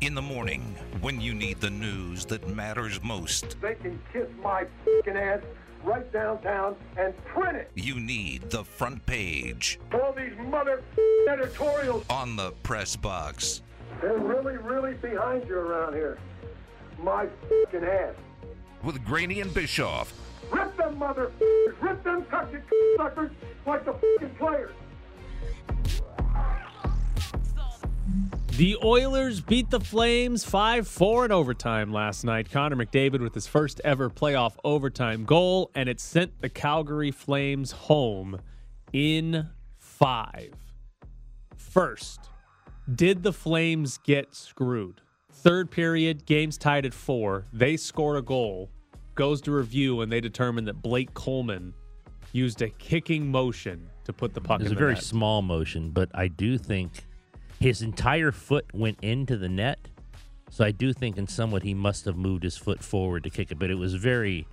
[0.00, 0.62] In the morning,
[1.02, 5.40] when you need the news that matters most, They can kiss my fucking ass
[5.84, 7.70] right downtown and print it.
[7.74, 10.82] you need the front page All these mother
[11.28, 13.60] editorials, on the press box.
[14.00, 16.18] they're really, really behind you around here.
[17.02, 18.14] My fucking ass.
[18.82, 20.12] With Graney and Bischoff.
[20.50, 21.30] Rip them mother
[21.80, 22.60] rip them country
[22.96, 23.30] suckers
[23.66, 24.72] like the fucking players.
[28.60, 32.50] The Oilers beat the Flames 5 4 in overtime last night.
[32.50, 37.72] Connor McDavid with his first ever playoff overtime goal, and it sent the Calgary Flames
[37.72, 38.38] home
[38.92, 40.52] in five.
[41.56, 42.28] First,
[42.94, 45.00] did the Flames get screwed?
[45.32, 47.46] Third period, game's tied at four.
[47.54, 48.68] They score a goal,
[49.14, 51.72] goes to review, and they determine that Blake Coleman
[52.32, 55.02] used a kicking motion to put the puck It was a very net.
[55.02, 57.06] small motion, but I do think
[57.60, 59.78] his entire foot went into the net.
[60.50, 63.52] So I do think in somewhat he must have moved his foot forward to kick
[63.52, 64.48] it, but it was very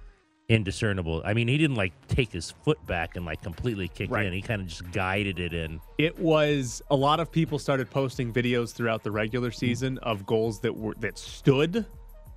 [0.50, 1.22] indiscernible.
[1.26, 4.26] I mean, he didn't like take his foot back and like completely kick Right.
[4.26, 4.34] in.
[4.34, 5.80] He kind of just guided it in.
[5.98, 10.60] It was a lot of people started posting videos throughout the regular season of goals
[10.62, 11.86] that were that stood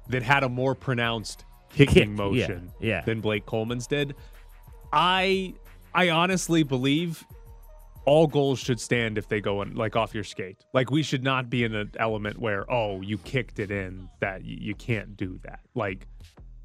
[0.08, 3.00] that had a more pronounced kicking Kick, yeah, motion yeah.
[3.02, 4.14] than Blake Coleman's did.
[4.92, 5.54] I
[5.94, 7.24] I honestly believe
[8.10, 10.58] all goals should stand if they go in like off your skate.
[10.74, 14.40] Like we should not be in an element where oh you kicked it in that
[14.42, 15.60] y- you can't do that.
[15.76, 16.08] Like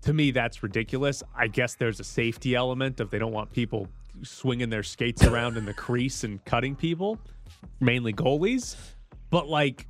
[0.01, 1.21] to me that's ridiculous.
[1.37, 3.87] I guess there's a safety element of they don't want people
[4.23, 7.19] swinging their skates around in the crease and cutting people,
[7.79, 8.75] mainly goalies.
[9.29, 9.87] But like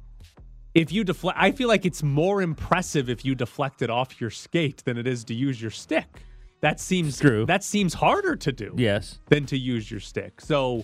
[0.74, 4.30] if you deflect I feel like it's more impressive if you deflect it off your
[4.30, 6.24] skate than it is to use your stick.
[6.60, 7.46] That seems True.
[7.46, 9.20] That seems harder to do Yes.
[9.30, 10.42] than to use your stick.
[10.42, 10.84] So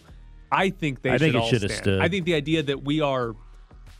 [0.51, 2.01] I think they I should think it should have stood.
[2.01, 3.35] I think the idea that we are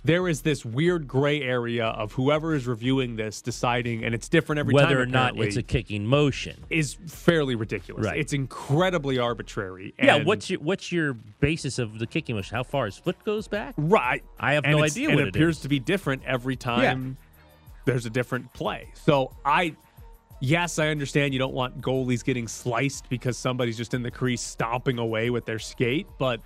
[0.04, 4.58] there is this weird gray area of whoever is reviewing this deciding, and it's different
[4.60, 4.84] every time.
[4.86, 6.56] Whether or not it's a kicking motion.
[6.72, 8.04] is fairly ridiculous.
[8.06, 8.18] Right.
[8.20, 9.94] It's incredibly arbitrary.
[10.02, 12.56] yeah, what's your what's your basis of the kicking motion?
[12.56, 13.76] How far his foot goes back?
[13.78, 14.24] right?
[14.40, 15.62] I have And no idea and what it it appears is.
[15.64, 17.18] to be different every time.
[17.18, 17.28] Yeah.
[17.86, 18.90] There's a different play.
[18.96, 19.76] So I.
[20.44, 24.42] Yes, I understand you don't want goalies getting sliced because somebody's just in the crease
[24.42, 26.42] stomping away with their skate, but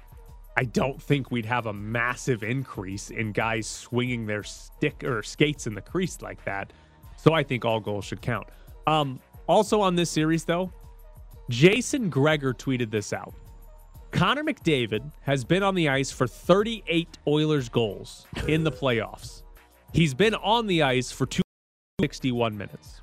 [0.57, 5.65] I don't think we'd have a massive increase in guys swinging their stick or skates
[5.65, 6.73] in the crease like that.
[7.15, 8.47] So I think all goals should count.
[8.85, 9.17] Um,
[9.47, 10.73] also on this series, though,
[11.49, 13.33] Jason Gregor tweeted this out.
[14.11, 19.43] Connor McDavid has been on the ice for 38 Oilers goals in the playoffs.
[19.93, 23.01] He's been on the ice for 261 minutes.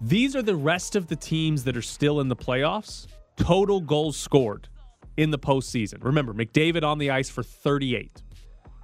[0.00, 3.06] These are the rest of the teams that are still in the playoffs.
[3.36, 4.68] Total goals scored
[5.16, 6.02] in the postseason.
[6.04, 8.22] Remember, McDavid on the ice for 38.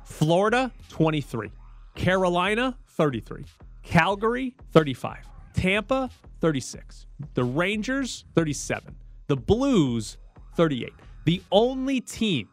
[0.04, 1.50] Florida, 23.
[1.94, 3.44] Carolina, 33.
[3.82, 5.18] Calgary, 35.
[5.54, 6.10] Tampa,
[6.40, 7.06] 36.
[7.34, 8.94] The Rangers, 37.
[9.26, 10.16] The Blues,
[10.54, 10.92] 38.
[11.24, 12.48] The only team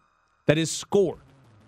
[0.46, 1.19] that has scored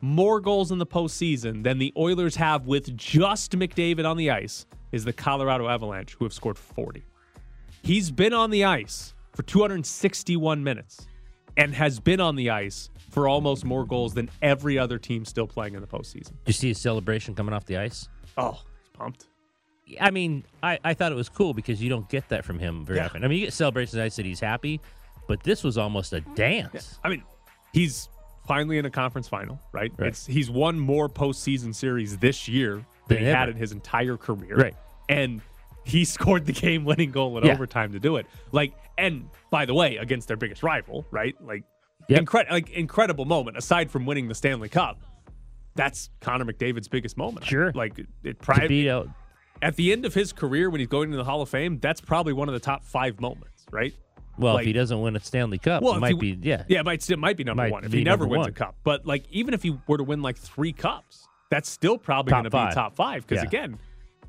[0.01, 4.65] more goals in the postseason than the Oilers have with just McDavid on the ice
[4.91, 7.03] is the Colorado Avalanche, who have scored 40.
[7.83, 11.07] He's been on the ice for 261 minutes
[11.57, 15.47] and has been on the ice for almost more goals than every other team still
[15.47, 16.33] playing in the postseason.
[16.45, 18.07] You see his celebration coming off the ice?
[18.37, 18.51] Oh,
[18.81, 19.25] he's pumped.
[19.99, 22.85] I mean, I, I thought it was cool because you don't get that from him
[22.85, 23.05] very Yeah.
[23.05, 23.23] often.
[23.23, 23.97] I mean, you get celebrations.
[23.99, 24.79] I said he's happy,
[25.27, 26.99] but this was almost a dance.
[27.03, 27.23] I mean,
[27.73, 28.07] he's
[28.47, 29.91] finally in a conference final, right?
[29.97, 30.09] Right.
[30.09, 32.85] It's he's won more postseason series this year
[33.15, 34.55] Than he had in his entire career.
[34.55, 34.75] Right.
[35.07, 35.41] And
[35.83, 37.53] he scored the game winning goal in Yeah.
[37.53, 38.25] overtime to do it.
[38.51, 41.35] Like, and by the way, against their biggest rival, right?
[41.43, 41.63] Like,
[42.07, 42.23] Yep.
[42.23, 43.55] incre- like incredible moment.
[43.57, 44.99] Aside from winning the Stanley Cup,
[45.75, 47.45] that's Connor McDavid's biggest moment.
[47.45, 47.71] Sure.
[47.73, 49.07] Like it, it To pri- beat out,
[49.61, 52.01] at the end of his career when he's going to the Hall of Fame, that's
[52.01, 53.93] probably one of the top five moments, right?
[54.37, 56.63] well, like- if he doesn't win a Stanley Cup, Well, it might he- be, yeah.
[56.67, 58.75] Yeah, it might still might be number Might one if he never wins a cup.
[58.83, 62.43] But like even if he were to win like three cups, that's still probably going
[62.45, 62.73] to be five.
[62.73, 63.25] top five.
[63.27, 63.47] Because Yeah.
[63.47, 63.79] again,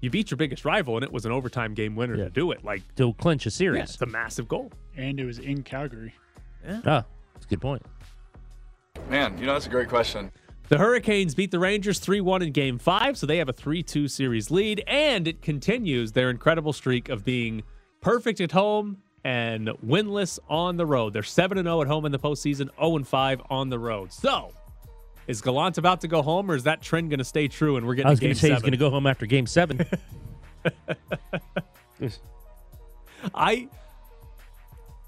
[0.00, 2.24] you beat your biggest rival and it was an overtime game winner Yeah.
[2.24, 2.64] to do it.
[2.64, 3.82] Like To clinch a yeah, series.
[3.90, 4.72] it's a massive goal.
[4.96, 6.14] and it was in Calgary.
[6.66, 7.04] Oh, that's
[7.44, 7.82] a good point.
[9.08, 10.30] Man, you know, that's a great question.
[10.68, 13.82] The Hurricanes beat the Rangers 3 1 in game five, so they have a 3
[13.82, 17.62] 2 series lead, and it continues their incredible streak of being
[18.00, 21.12] perfect at home and winless on the road.
[21.12, 24.12] They're 7 0 at home in the postseason, 0 5 on the road.
[24.12, 24.52] So,
[25.30, 27.86] is Gallant about to go home, or is that trend going to stay true and
[27.86, 29.84] we're getting I was going to say he's going to go home after game seven.
[33.34, 33.68] I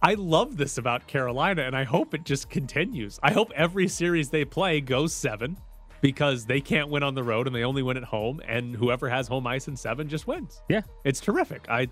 [0.00, 3.20] I love this about Carolina, and I hope it just continues.
[3.22, 5.58] I hope every series they play goes seven,
[6.02, 9.08] because they can't win on the road and they only win at home, and whoever
[9.08, 10.60] has home ice in seven just wins.
[10.68, 10.82] Yeah.
[11.04, 11.64] It's terrific.
[11.70, 11.88] I,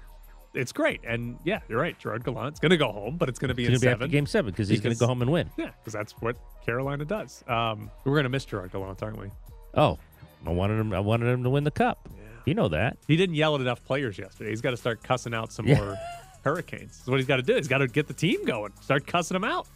[0.54, 1.98] it's great, and yeah, you're right.
[1.98, 3.86] Gerard Gallant's going to go home, but it's going to be It's in going to
[3.86, 4.10] be after seven.
[4.10, 5.48] game seven because he's going to go home and win.
[5.56, 7.44] Yeah, because that's what Carolina does.
[7.46, 9.28] Um, we're going to miss Gerard Gallant, aren't we?
[9.74, 9.98] Oh,
[10.46, 10.92] I wanted him.
[10.92, 12.08] I wanted him to win the cup.
[12.46, 12.96] You know that.
[13.06, 14.50] He didn't yell at enough players yesterday.
[14.50, 15.76] He's got to start cussing out some Yeah.
[15.76, 15.98] more
[16.42, 16.96] Hurricanes.
[16.96, 17.54] That's what he's got to do.
[17.54, 18.72] He's got to get the team going.
[18.80, 19.68] Start cussing them out.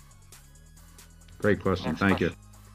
[1.38, 1.94] Great question.
[1.94, 2.32] Thank you.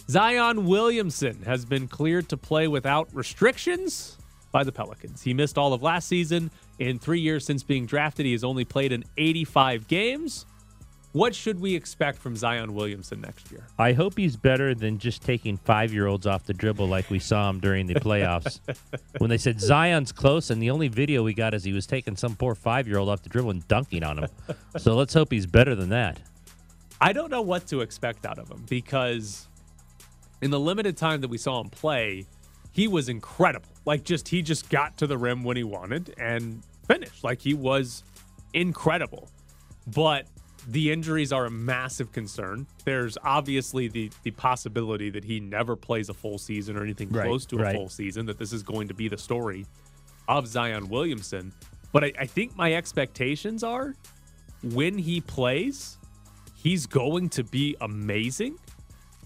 [0.08, 4.19] Zion Williamson has been cleared to play without restrictions
[4.52, 5.22] by the Pelicans.
[5.22, 6.52] He missed all of last season.
[6.80, 10.46] In three years since being drafted, he has only played in 85 games.
[11.12, 13.66] What should we expect from Zion Williamson next year?
[13.80, 17.18] I hope he's better than just taking five year olds off the dribble like we
[17.18, 18.60] saw him during the playoffs.
[19.18, 22.16] when they said Zion's close, and the only video we got is he was taking
[22.16, 24.30] some poor five year old off the dribble and dunking on him.
[24.78, 26.20] so let's hope he's better than that.
[27.02, 29.48] I don't know what to expect out of him because
[30.44, 32.28] in the limited time that we saw him play,
[32.72, 33.70] he was incredible.
[33.86, 37.24] Like just he just got to the rim when he wanted and finished.
[37.24, 38.04] Like he was
[38.54, 39.30] incredible.
[39.88, 40.28] But
[40.68, 42.68] the injuries are a massive concern.
[42.86, 47.26] There's obviously the the possibility that he never plays a full season or anything Right,
[47.26, 47.76] close to a right.
[47.76, 49.66] full season, that this is going to be the story
[50.28, 51.54] of Zion Williamson.
[51.92, 53.96] But I, I think my expectations are
[54.62, 55.98] when he plays,
[56.56, 58.58] he's going to be amazing,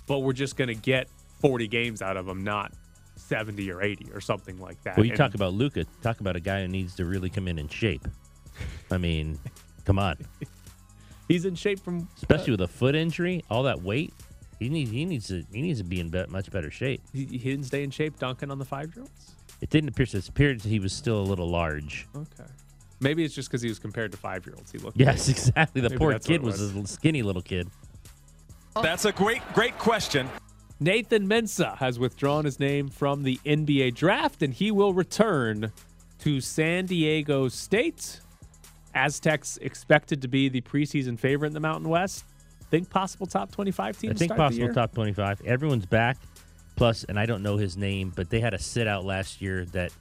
[0.07, 1.09] but we're just going to get
[1.41, 2.71] 40 games out of him, not
[3.27, 4.97] 70 or 80 or something like that.
[4.97, 5.85] Well, you And talk about Luka.
[6.01, 8.07] Talk about a guy who needs to really come in in shape.
[8.91, 9.39] I mean,
[9.85, 10.17] come on.
[11.27, 14.13] he's in shape from Especially uh, with a foot injury, all that weight.
[14.59, 14.91] He needs.
[14.91, 15.43] He needs to.
[15.51, 17.01] He needs to be in be- much better shape.
[17.11, 19.35] he, he didn't stay in shape dunking on the five year olds.
[19.61, 20.05] It didn't appear.
[20.11, 22.07] It appeared he was still a little large.
[22.15, 22.49] Okay.
[22.99, 24.71] Maybe it's just because he was compared to five year olds.
[24.71, 25.81] He looked Yes, exactly.
[25.81, 26.61] The Maybe poor kid was.
[26.61, 26.75] was.
[26.75, 27.67] a skinny little kid.
[28.81, 30.29] That's a great, great question.
[30.83, 35.71] Nathan Mensah has withdrawn his name from the NBA draft, and he will return
[36.19, 38.19] to San Diego State.
[38.93, 42.25] Aztecs expected to be the preseason favorite in the Mountain West.
[42.69, 44.09] Think possible top 25 team.
[44.09, 45.41] I to think possible top twenty-five.
[45.45, 46.17] Everyone's back.
[46.75, 49.63] Plus, and I don't know his name, but they had a sit out last year
[49.67, 49.93] that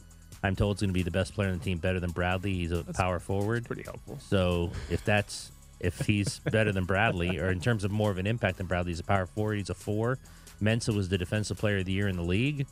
[0.42, 2.54] I'm told is going to be the best player on the team, better than Bradley.
[2.54, 3.66] He's a power forward.
[3.66, 4.18] Pretty helpful.
[4.18, 8.26] So if that's if he's better than Bradley, or in terms of more of an
[8.26, 9.58] impact than Bradley, he's a power forward.
[9.58, 10.18] He's a four.
[10.62, 12.66] Mensah was the defensive player of the year in the league.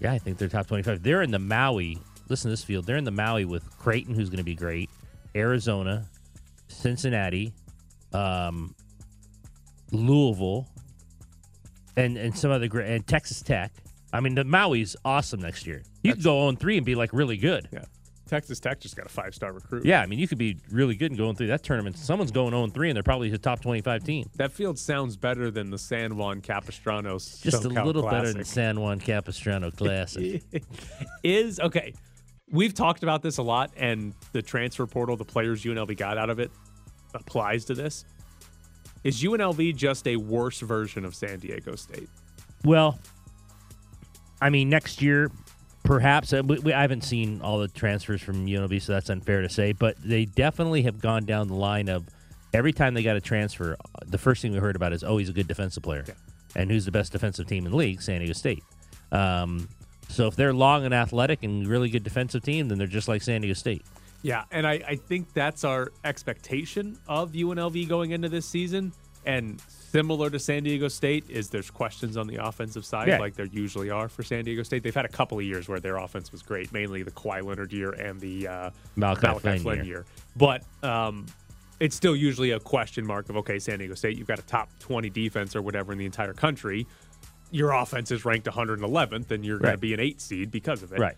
[0.00, 1.02] Yeah, I think they're top twenty-five.
[1.02, 1.98] They're in the Maui.
[2.28, 2.86] Listen to this field.
[2.86, 4.88] They're in the Maui with Creighton, who's going to be great.
[5.34, 6.06] Arizona,
[6.68, 7.52] Cincinnati,
[8.12, 8.74] um,
[9.90, 10.66] Louisville,
[11.96, 13.72] and and some other great and Texas Tech.
[14.12, 15.82] I mean, the Maui's awesome next year.
[16.02, 17.68] You could go on three and be like really good.
[17.72, 17.84] Yeah.
[18.32, 19.84] Texas Tech just got a five star recruit.
[19.84, 21.98] Yeah, I mean, you could be really good and going through that tournament.
[21.98, 24.30] Someone's going 0 3, and they're probably his top 25 team.
[24.36, 27.18] That field sounds better than the San Juan Capistrano.
[27.18, 28.54] Just a SoCal little better than Classic.
[28.54, 30.42] San Juan Capistrano Classic.
[31.22, 31.92] is okay.
[32.50, 36.30] We've talked about this a lot, and the transfer portal, the players UNLV got out
[36.30, 36.50] of it,
[37.12, 38.06] applies to this.
[39.04, 42.08] Is UNLV just a worse version of San Diego State?
[42.64, 42.98] well,
[44.40, 45.30] I mean, next year,
[45.82, 46.32] perhaps.
[46.32, 49.48] uh, We, we, I haven't seen all the transfers from UNLV, so that's unfair to
[49.48, 49.72] say.
[49.72, 52.06] But they definitely have gone down the line of
[52.52, 55.18] every time they got a transfer, uh, the first thing we heard about is, oh,
[55.18, 56.04] he's a good defensive player.
[56.54, 58.02] And who's the best defensive team in the league?
[58.02, 58.62] San Diego State.
[59.10, 59.68] Um,
[60.08, 63.22] so if they're long and athletic and really good defensive team, then they're just like
[63.22, 63.84] San Diego State.
[64.20, 68.92] Yeah, and I, I think that's our expectation of UNLV going into this season.
[69.24, 69.60] And
[69.92, 73.18] similar to San Diego State, is there's questions on the offensive side, Yeah.
[73.18, 74.82] like there usually are for San Diego State.
[74.82, 77.72] They've had a couple of years where their offense was great, mainly the Kawhi Leonard
[77.72, 79.84] year and the uh, Malachi Flynn year.
[79.84, 80.06] year.
[80.34, 81.26] But um,
[81.78, 84.70] it's still usually a question mark of okay, San Diego State, you've got a top
[84.80, 86.86] 20 defense or whatever in the entire country.
[87.50, 90.94] Your offense is ranked 111th, and you're going to be an eight seed because of
[90.94, 90.98] it.
[90.98, 91.16] Right.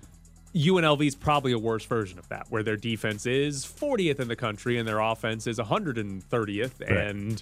[0.52, 4.34] UNLV is probably a worse version of that, where their defense is 40th in the
[4.36, 7.40] country and their offense is 130th, and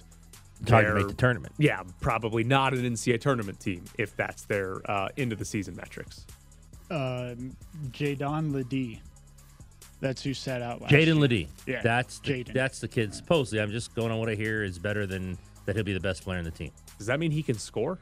[0.63, 1.53] It's hard to make the tournament.
[1.57, 5.75] Yeah, probably not an NCAA tournament team if that's their uh, end of the season
[5.75, 6.25] metrics.
[6.89, 7.35] Uh,
[7.91, 8.99] Jaedon Ledee.
[9.99, 11.17] That's who sat out last Jaedon.
[11.19, 11.47] Ledee.
[11.65, 12.53] Yeah, That's the, Jaedon.
[12.53, 13.13] that's the kid.
[13.13, 15.99] Supposedly, I'm just going on what I hear is better than that he'll be the
[15.99, 16.71] best player in the team.
[16.97, 17.99] Does that mean he can score?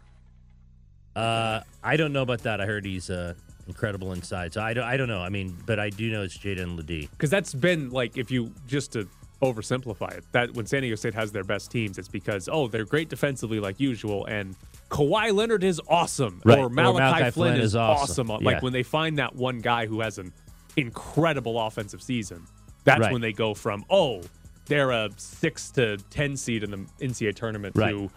[1.15, 2.61] Uh, I don't know about that.
[2.61, 3.33] I heard he's uh,
[3.67, 4.53] incredible inside.
[4.53, 5.21] So I don't, I don't know.
[5.21, 7.09] I mean, but I do know it's Jaedon Ledee.
[7.11, 9.07] Because that's been like, if you just to
[9.41, 12.85] oversimplify it, that when San Diego State has their best teams, it's because oh they're
[12.85, 14.55] great defensively like usual, and
[14.89, 16.59] Kawhi Leonard is awesome, Right.
[16.59, 18.29] or Or Malachi, Malachi Flynn, Flynn is is awesome.
[18.31, 18.43] awesome.
[18.45, 18.51] Yeah.
[18.53, 20.31] Like when they find that one guy who has an
[20.77, 22.45] incredible offensive season,
[22.83, 23.11] that's Right.
[23.11, 24.21] when they go from oh
[24.67, 27.91] they're a six to ten seed in the NCAA tournament Right.
[27.91, 28.09] to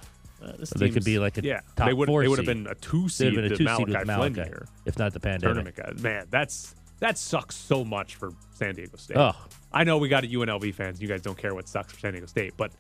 [0.42, 2.44] Uh, this They could be like a Yeah, top they would four they would have
[2.46, 4.66] been a two seed been a two Malachi seed with Flynn Malachi, here.
[4.84, 5.74] if not the pandemic.
[5.74, 9.16] Tournament guys, man, that's that sucks so much for San Diego State.
[9.16, 9.32] Oh,
[9.74, 11.02] I know we got a UNLV fans.
[11.02, 12.72] You guys don't care what sucks for San Diego State, but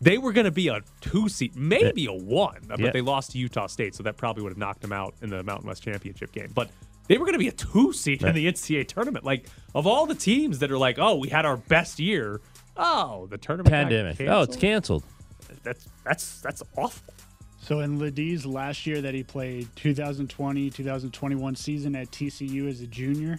[0.00, 2.90] they were going to be a two seat, maybe a one, but Yeah.
[2.90, 5.42] they lost to Utah State, so that probably would have knocked them out in the
[5.42, 6.50] Mountain West championship game.
[6.54, 6.70] But
[7.06, 9.24] they were going to be a two seed in the NCAA tournament.
[9.24, 12.40] Like of all the teams that are like, oh, we had our best year.
[12.76, 14.20] Oh, the tournament got pandemic.
[14.22, 15.02] Oh, it's canceled?
[15.02, 15.62] canceled.
[15.62, 17.14] That's that's that's awful.
[17.60, 22.86] So in Ledee's last year that he played 2020 2021 season at TCU as a
[22.86, 23.38] junior,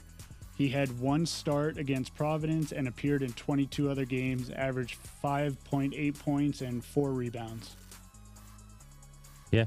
[0.61, 6.61] he had one start against Providence and appeared in 22 other games, averaged 5.8 points
[6.61, 7.75] and four rebounds.
[9.51, 9.65] Yeah.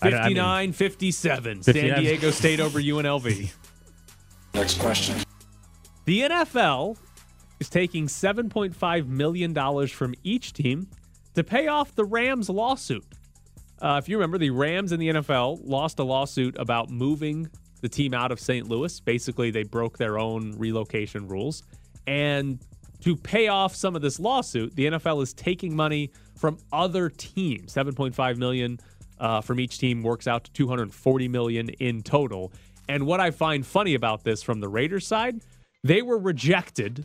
[0.00, 1.62] I don't- I mean, 59 57.
[1.64, 3.52] San Diego State over UNLV.
[4.54, 5.16] Next question.
[6.04, 6.96] The NFL
[7.58, 10.86] is taking $7.5 million from each team
[11.34, 13.04] to pay off the Rams lawsuit.
[13.82, 17.88] Uh, if you remember, the Rams in the NFL lost a lawsuit about moving the
[17.88, 18.68] team out of St.
[18.68, 19.00] Louis.
[19.00, 21.62] Basically, they broke their own relocation rules.
[22.06, 22.58] And
[23.00, 27.74] to pay off some of this lawsuit, the NFL is taking money from other teams.
[27.74, 28.78] 7.5 million
[29.20, 32.52] uh, from each team works out to 240 million in total.
[32.88, 35.42] And what I find funny about this from the Raiders side,
[35.84, 37.04] they were rejected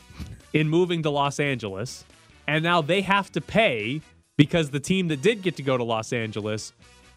[0.54, 2.06] in moving to Los Angeles,
[2.48, 4.02] and now they have to pay
[4.38, 6.74] because the team that did get to go to Los Angeles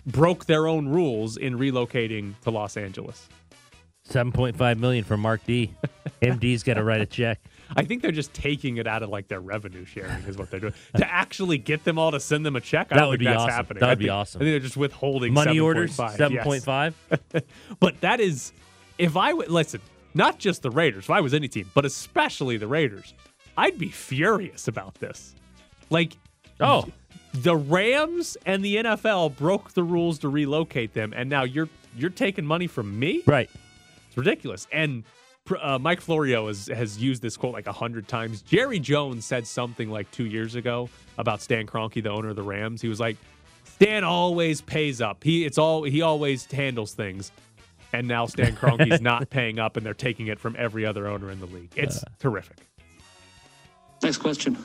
[0.06, 3.28] broke their own rules in relocating to Los Angeles.
[4.08, 5.72] 7.5 million for Mark D.
[6.22, 7.40] MD's got to write a check.
[7.76, 10.60] I think they're just taking it out of like their revenue sharing is what they're
[10.60, 10.74] doing.
[10.96, 13.28] to actually get them all to send them a check, I That don't would think
[13.30, 13.54] be that's awesome.
[13.54, 13.80] happening.
[13.80, 14.40] That would be think- awesome.
[14.40, 15.64] I think they're just withholding Money 7.5.
[15.64, 16.16] orders, Yes.
[16.16, 16.94] 7.5.
[17.80, 18.52] But that is,
[18.98, 19.80] if I would listen,
[20.14, 23.12] not just the Raiders, if I was any team, but especially the Raiders,
[23.56, 25.34] I'd be furious about this.
[25.90, 26.16] Like,
[26.60, 26.86] Oh,
[27.34, 32.10] the Rams and the NFL broke the rules to relocate them, and now you're you're
[32.10, 33.22] taking money from me.
[33.26, 33.50] right.
[34.16, 34.66] It's ridiculous.
[34.72, 35.04] And
[35.60, 38.40] uh, Mike Florio has, has used this quote like a hundred times.
[38.40, 42.42] Jerry Jones said something like two years ago about Stan Kroenke, the owner of the
[42.42, 42.80] Rams.
[42.80, 43.18] He was like,
[43.64, 45.22] Stan always pays up.
[45.22, 47.30] He it's all he always handles things.
[47.92, 51.30] And now Stan Kroenke's not paying up, and they're taking it from every other owner
[51.30, 51.70] in the league.
[51.76, 52.56] It's terrific.
[54.02, 54.56] Next question.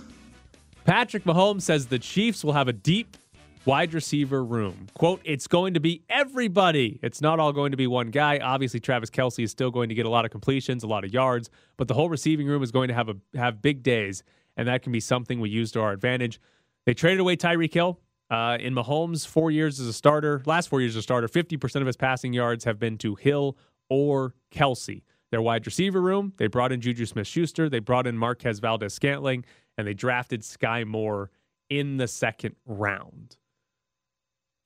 [0.86, 3.18] Patrick Mahomes says the Chiefs will have a deep
[3.66, 4.88] wide receiver room.
[4.94, 7.00] Quote, it's going to be everybody.
[7.04, 8.40] It's not all going to be one guy.
[8.40, 11.14] Obviously, Travis Kelce is still going to get a lot of completions, a lot of
[11.14, 14.24] yards, but the whole receiving room is going to have a have big days,
[14.58, 16.40] and that can be something we use to our advantage.
[16.86, 18.00] They traded away Tyreek Hill.
[18.30, 21.82] Uh, in Mahomes' four years as a starter, last four years as a starter, 50%
[21.82, 23.58] of his passing yards have been to Hill
[23.90, 25.04] or Kelce.
[25.32, 28.94] Their wide receiver room, they brought in Juju Smith Schuster, they brought in Marquez Valdes
[28.94, 29.44] Scantling,
[29.78, 31.30] and they drafted Skyy Moore
[31.70, 33.36] in the second round.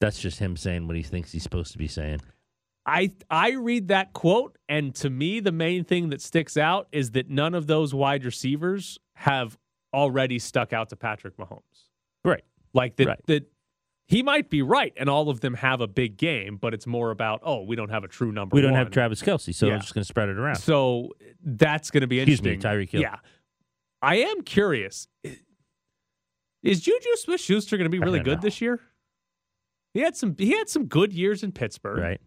[0.02, 2.20] That's just him saying what he thinks he's supposed to be saying.
[2.86, 7.12] I I read that quote, and to me, the main thing that sticks out is
[7.12, 9.58] that none of those wide receivers have
[9.94, 11.90] already stuck out to Patrick Mahomes.
[12.24, 12.44] Right.
[12.74, 13.20] Like that Right.
[13.28, 13.52] that
[14.08, 17.10] he might be right, and all of them have a big game, but it's more
[17.10, 18.54] about oh, we don't have a true number.
[18.54, 18.78] We don't one.
[18.80, 19.75] have Travis Kelce, so Yeah.
[19.75, 20.58] I'm just going to spread it around.
[20.58, 22.80] So that's going to be Excuse me, interesting.
[22.80, 23.02] Tyreek Hill.
[23.02, 23.16] Yeah,
[24.02, 25.08] I am curious.
[26.62, 28.42] Is Juju Smith Schuster going to be really good know.
[28.42, 28.80] this year?
[29.96, 30.36] He had some.
[30.38, 32.22] He had some good years in Pittsburgh, Right.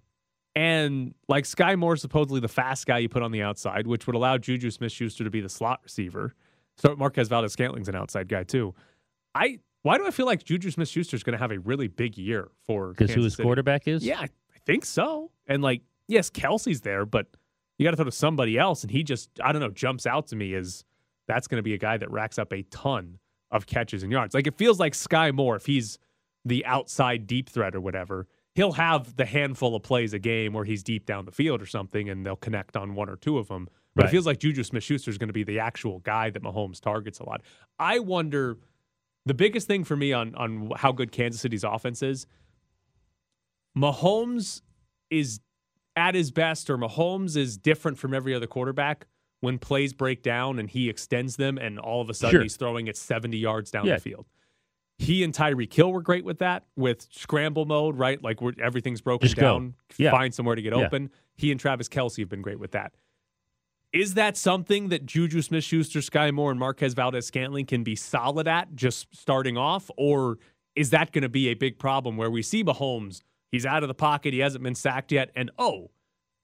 [0.57, 4.17] And like Skyy Moore, supposedly the fast guy you put on the outside, which would
[4.17, 6.35] allow Juju Smith Schuster to be the slot receiver.
[6.79, 8.75] So Marquez Valdes Scantling's an outside guy too.
[9.37, 11.87] I why do I feel like Juju Smith Schuster is going to have a really
[11.87, 13.45] big year for Because who his City?
[13.45, 14.05] quarterback is?
[14.05, 15.31] Yeah, I I think so.
[15.47, 17.27] And like, yes, Kelce's there, but
[17.79, 20.27] you got to throw to somebody else, and he just I don't know jumps out
[20.29, 20.85] to me as
[21.29, 23.19] that's going to be a guy that racks up a ton
[23.53, 24.35] of catches and yards.
[24.35, 25.99] Like it feels like Skyy Moore if he's
[26.49, 28.27] the outside deep threat or whatever.
[28.55, 31.67] He'll have the handful of plays a game where he's deep down the field or
[31.67, 33.69] something, and they'll connect on one or two of them.
[33.95, 34.09] But Right.
[34.09, 36.81] it feels like Juju Smith Schuster is going to be the actual guy that Mahomes
[36.81, 37.43] targets a lot.
[37.79, 38.59] I wonder
[39.27, 42.27] the biggest thing for me on on how good Kansas City's offense is.
[43.77, 44.63] Mahomes
[45.11, 45.41] is
[45.97, 49.07] at his best, or Mahomes is different from every other quarterback
[49.41, 52.43] when plays break down and he extends them, and all of a sudden Sure.
[52.43, 53.95] he's throwing it 70 yards down Yeah.
[53.97, 54.27] the field.
[54.99, 58.23] He and Tyreek Hill were great with that, with scramble mode, right?
[58.23, 60.11] Like where everything's broken Just down, Yeah.
[60.11, 60.87] find somewhere to get Yeah.
[60.87, 61.11] open.
[61.37, 62.93] He and Travis Kelce have been great with that.
[63.93, 67.95] Is that something that Juju Smith Schuster, Skyy Moore, and Marquez Valdes Scantling can be
[67.97, 69.91] solid at just starting off?
[69.97, 70.39] Or
[70.75, 73.89] is that going to be a big problem where we see Mahomes, he's out of
[73.89, 75.91] the pocket, he hasn't been sacked yet, and oh,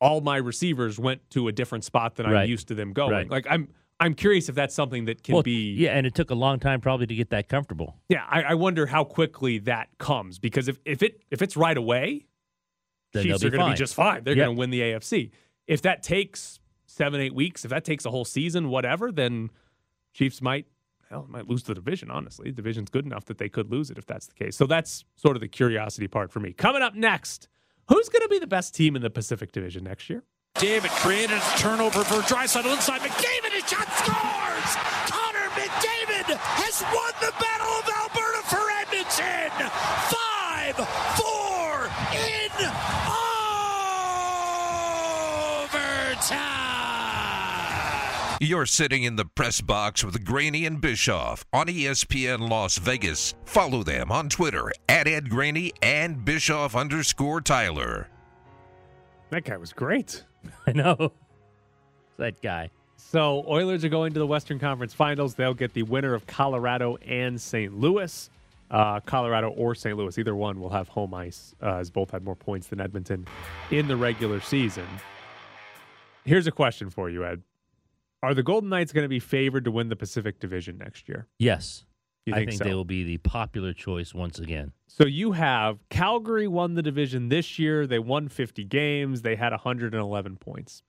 [0.00, 3.10] all my receivers went to a different spot than I'm used to them going.
[3.12, 3.30] Right.
[3.30, 3.68] Like I'm
[4.00, 5.72] I'm curious if that's something that can well, be.
[5.72, 7.96] yeah, and it took a long time probably to get that comfortable.
[8.08, 11.76] Yeah, I, I wonder how quickly that comes because if, if it if it's right
[11.76, 12.26] away,
[13.12, 14.24] Then Chiefs they'll are going to be just fine.
[14.24, 14.44] They're Yep.
[14.46, 15.30] going to win the AFC.
[15.66, 19.50] If that takes seven eight weeks, if that takes a whole season, whatever, then
[20.12, 20.66] Chiefs might
[21.08, 22.10] hell might lose the division.
[22.10, 24.56] Honestly, the division's good enough that they could lose it if that's the case.
[24.56, 26.52] So that's sort of the curiosity part for me.
[26.52, 27.48] Coming up next,
[27.88, 30.24] who's going to be the best team in the Pacific Division next year?
[30.56, 33.00] David created a turnover for Draisaitl inside.
[33.00, 34.76] McDavid, his shot scores!
[35.08, 39.52] Connor McDavid has won the Battle of Alberta for Edmonton!
[40.74, 42.50] 5-4 in
[45.64, 48.36] overtime!
[48.40, 53.34] You're sitting in the press box with Graney and Bischoff on ESPN Las Vegas.
[53.46, 58.08] Follow them on Twitter at Ed Graney and Bischoff underscore Tyler.
[59.30, 60.24] That guy was great.
[60.66, 61.12] I know.
[62.18, 62.70] That guy.
[63.14, 65.36] So Oilers are going to the Western Conference Finals.
[65.36, 67.72] They'll get the winner of Colorado and St.
[67.78, 68.28] Louis.
[68.72, 69.96] Uh, Colorado or St.
[69.96, 73.24] Louis, either one will have home ice, uh, as both had more points than Edmonton
[73.70, 74.84] in the regular season.
[76.24, 77.42] Here's a question for you, Ed:
[78.20, 81.28] Are the Golden Knights going to be favored to win the Pacific Division next year?
[81.38, 81.84] Yes.
[82.26, 82.64] You I think think so?
[82.64, 84.72] they will be the popular choice once again.
[84.88, 87.86] So you have Calgary won the division this year.
[87.86, 89.22] They won 50 games.
[89.22, 90.82] They had 111 points.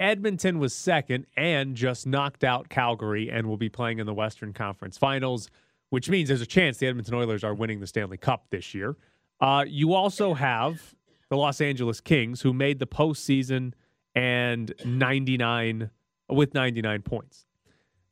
[0.00, 4.54] Edmonton was second and just knocked out Calgary and will be playing in the Western
[4.54, 5.50] Conference Finals,
[5.90, 8.96] which means there's a chance the Edmonton Oilers are winning the Stanley Cup this year.
[9.40, 10.94] Uh, you also have
[11.28, 13.74] the Los Angeles Kings, who made the postseason
[14.14, 15.90] and 99
[16.30, 17.44] with 99 points.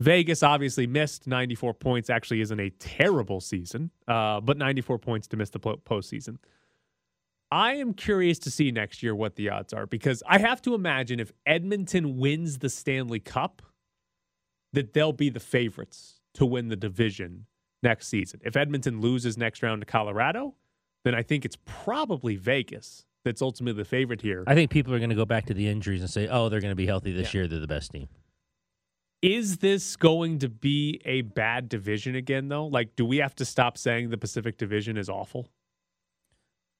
[0.00, 2.10] Vegas obviously missed 94 points.
[2.10, 6.36] Actually, isn't a terrible season, uh, but 94 points to miss the postseason.
[7.50, 10.74] I am curious to see next year what the odds are because I have to
[10.74, 13.62] imagine if Edmonton wins the Stanley Cup,
[14.74, 17.46] that they'll be the favorites to win the division
[17.82, 18.40] next season.
[18.44, 20.54] If Edmonton loses next round to Colorado,
[21.04, 24.44] then I think it's probably Vegas that's ultimately the favorite here.
[24.46, 26.60] I think people are going to go back to the injuries and say, "Oh, they're
[26.60, 27.40] going to be healthy this Yeah.
[27.40, 27.48] year.
[27.48, 28.08] They're the best team."
[29.22, 32.66] Is this going to be a bad division again, though?
[32.66, 35.48] Like, do we have to stop saying the Pacific Division is awful?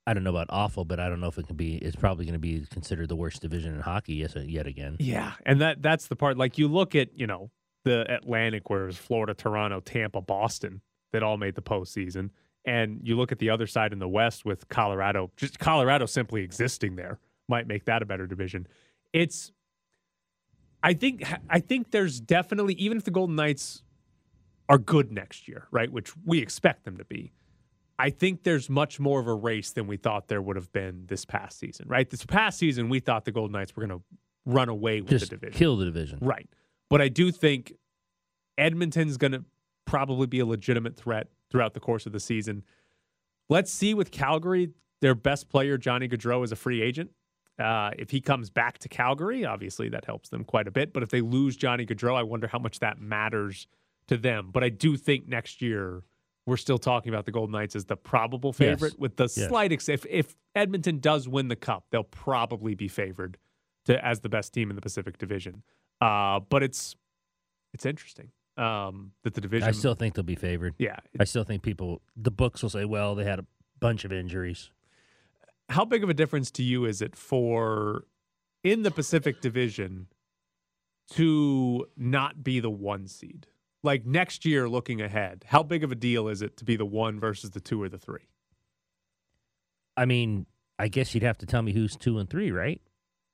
[0.08, 1.76] I don't know about awful, but I don't know if it can be.
[1.76, 4.96] It's probably going to be considered the worst division in hockey yes, yet again.
[4.98, 6.38] Yeah, and that that's the part.
[6.38, 7.50] Like, you look at you know
[7.84, 10.80] the Atlantic, where it was Florida, Toronto, Tampa, Boston,
[11.12, 12.30] that all made the postseason,
[12.64, 15.30] and you look at the other side in the West with Colorado.
[15.36, 18.66] Just Colorado simply existing there might make that a better division.
[19.12, 19.52] It's,
[20.82, 23.82] I think, I think there's definitely even if the Golden Knights
[24.70, 27.32] are good next year, right, which we expect them to be.
[27.98, 31.04] I think there's much more of a race than we thought there would have been
[31.06, 32.08] this past season, right?
[32.08, 34.04] This past season, we thought the Golden Knights were going to
[34.46, 35.58] run away with Just the division.
[35.58, 36.18] kill the division.
[36.22, 36.48] Right.
[36.88, 37.72] But I do think
[38.56, 39.44] Edmonton's going to
[39.84, 42.62] probably be a legitimate threat throughout the course of the season.
[43.48, 47.10] Let's see with Calgary, their best player, Johnny Gaudreau, is a free agent.
[47.58, 50.92] Uh, if he comes back to Calgary, obviously that helps them quite a bit.
[50.92, 53.66] But if they lose Johnny Gaudreau, I wonder how much that matters
[54.06, 54.50] to them.
[54.52, 56.02] But I do think next year
[56.48, 58.98] we're still talking about the Golden Knights as the probable favorite, Yes.
[58.98, 59.48] with the Yes.
[59.48, 63.38] slight ex- if if Edmonton does win the cup, they'll probably be favored
[63.84, 65.62] to as the best team in the Pacific Division.
[66.00, 66.96] Uh, but it's
[67.74, 69.68] it's interesting um, that the division.
[69.68, 70.74] I still think they'll be favored.
[70.78, 70.96] yeah.
[71.20, 73.46] I still think people, the books will say, "Well, they had a
[73.78, 74.70] bunch of injuries."
[75.68, 78.06] How big of a difference to you is it for
[78.64, 80.08] in the Pacific Division
[81.10, 83.46] to not be the one seed?
[83.82, 86.84] Like next year, looking ahead, how big of a deal is it to be the
[86.86, 88.28] one versus the two or the three?
[89.96, 90.46] I mean,
[90.78, 92.80] I guess you'd have to tell me who's two and three, right?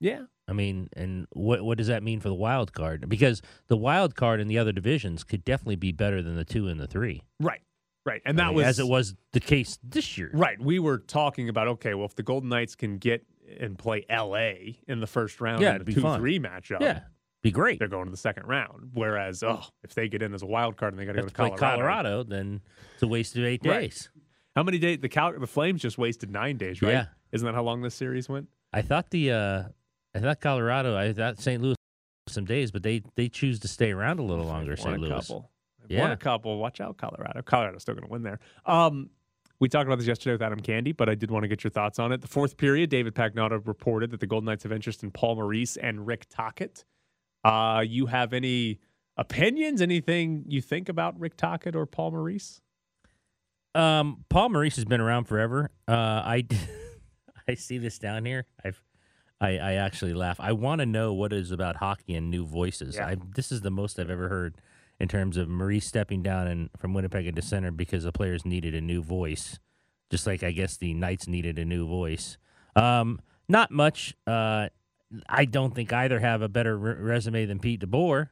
[0.01, 0.23] Yeah.
[0.47, 3.09] I mean, and what what does that mean for the wild card?
[3.09, 6.69] Because the wild card in the other divisions could definitely be better than the two
[6.69, 7.23] and the three.
[7.41, 7.63] Right.
[8.05, 8.21] Right.
[8.27, 10.31] And I that mean, was as it was the case this year.
[10.35, 10.61] Right.
[10.61, 13.25] We were talking about okay, well, if the Golden Knights can get
[13.59, 16.21] and play LA in the first round Yeah, in the two fun.
[16.21, 17.01] three matchup, Yeah,
[17.45, 17.79] be great.
[17.79, 18.91] they're going to the second round.
[18.95, 21.29] Whereas, oh, if they get in as a wild card and they got to go
[21.29, 22.61] to Colorado, Colorado, then
[22.95, 23.83] it's a waste of eight Right.
[23.83, 24.09] days.
[24.57, 24.99] how many days?
[25.01, 26.93] The Cal- the Flames just wasted nine days, right?
[26.93, 27.07] Yeah.
[27.31, 28.49] Isn't that how long this series went?
[28.73, 29.63] I thought the uh
[30.15, 31.63] I thought Colorado, I thought St.
[31.63, 31.77] Louis
[32.29, 34.77] some days, but they they choose to stay around a little longer.
[34.77, 34.99] St.
[34.99, 35.11] Louis.
[35.11, 35.51] couple.
[35.89, 36.57] They've Won a couple.
[36.59, 37.43] Watch out, Colorado.
[37.43, 38.41] Colorado's still going to win there.
[38.65, 39.11] Um,
[39.61, 41.71] we talked about this yesterday with Adam Candee, but I did want to get your
[41.71, 42.23] thoughts on it.
[42.23, 45.77] The fourth period, David Pagnotta reported that the Golden Knights have interest in Paul Maurice
[45.77, 46.85] and Rick Tocchet.
[47.45, 48.81] Uh, you have any
[49.17, 49.81] opinions?
[49.83, 52.61] Anything you think about Rick Tocchet or Paul Maurice?
[53.75, 55.71] Um, Paul Maurice has been around forever.
[55.87, 56.47] Uh, I
[57.49, 58.47] I see this down here.
[58.65, 58.81] I've
[59.41, 60.39] I, I actually laugh.
[60.41, 62.97] I want to know what is about hockey and new voices.
[62.97, 63.09] Yeah.
[63.09, 64.57] I, this is the most I've ever heard
[64.99, 68.75] in terms of Maurice stepping down and from Winnipeg into center because the players needed
[68.75, 69.59] a new voice,
[70.11, 72.39] just like I guess the Knights needed a new voice.
[72.77, 74.15] Um, not much.
[74.27, 74.69] Uh,
[75.29, 78.29] I don't think either have a better re- resume than Pete DeBoer.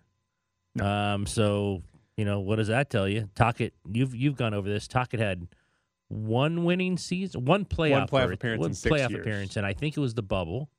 [0.80, 1.82] Um, so
[2.16, 3.28] you know what does that tell you?
[3.34, 4.88] Tocchet, you've you've gone over this.
[4.88, 5.48] Tocchet had
[6.08, 9.20] one winning season, one playoff, playoff or- appearance one in six playoff years.
[9.20, 10.70] appearance, and I think it was the bubble.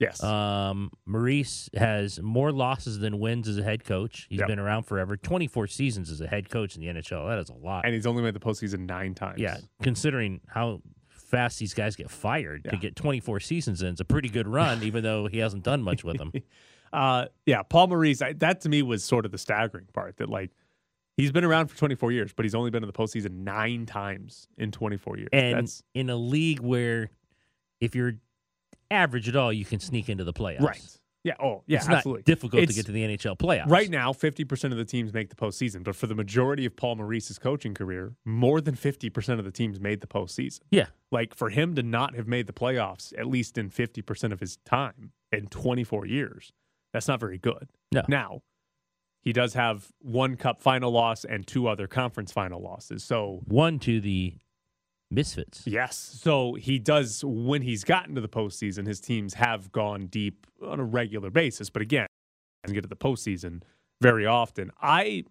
[0.00, 0.22] Yes.
[0.22, 4.26] Um, Maurice has more losses than wins as a head coach.
[4.28, 4.48] He's Yep.
[4.48, 5.16] been around forever.
[5.16, 7.28] 24 seasons as a head coach in the NHL.
[7.28, 7.84] That is a lot.
[7.84, 9.40] and he's only made the postseason nine times.
[9.40, 10.82] yeah, considering how
[11.34, 14.82] fast these guys get fired to get 24 seasons in, it's a pretty good run,
[14.82, 16.32] even though he hasn't done much with them.
[16.92, 18.22] Uh, yeah, Paul Maurice.
[18.22, 20.18] I, that to me was sort of the staggering part.
[20.18, 20.52] That like
[21.16, 24.46] he's been around for 24 years, but he's only been in the postseason nine times
[24.58, 25.28] in 24 years.
[25.32, 27.10] And That's in a league where
[27.80, 28.12] if you're
[28.92, 30.60] average at all, you can sneak into the playoffs.
[30.60, 30.98] right.
[31.24, 31.34] Yeah.
[31.42, 31.78] Oh, yeah.
[31.78, 32.20] it's absolutely.
[32.20, 33.68] not difficult It's- to get to the NHL playoffs.
[33.70, 36.96] Right now, 50% of the teams make the postseason, but for the majority of Paul
[36.96, 40.60] Maurice's coaching career, more than 50% of the teams made the postseason.
[40.70, 40.86] Yeah.
[41.10, 44.58] Like for him to not have made the playoffs, at least in 50% of his
[44.66, 46.52] time in 24 years,
[46.92, 47.68] that's not very good.
[47.90, 48.02] No.
[48.06, 48.42] Now,
[49.22, 53.02] he does have one cup final loss and two other conference final losses.
[53.02, 54.34] So, One to the
[55.14, 55.62] Misfits.
[55.66, 55.96] yes.
[55.96, 60.80] So he does, when he's gotten to the postseason, his teams have gone deep on
[60.80, 61.70] a regular basis.
[61.70, 62.06] But again,
[62.64, 63.62] doesn't get to the postseason
[64.02, 64.70] very often.
[64.80, 65.24] I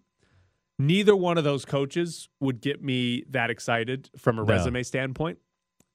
[0.78, 4.48] neither one of those coaches would get me that excited from a No.
[4.48, 5.38] resume standpoint.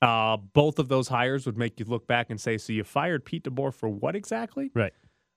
[0.02, 3.26] Uh, both of those hires would make you look back and say, "So you fired
[3.26, 4.94] Pete DeBoer for what exactly?" Right.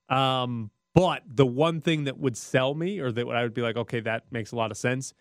[0.09, 3.77] Um, but the one thing that would sell me, or that I would be like,
[3.77, 5.15] "Okay, that makes a lot of sense,"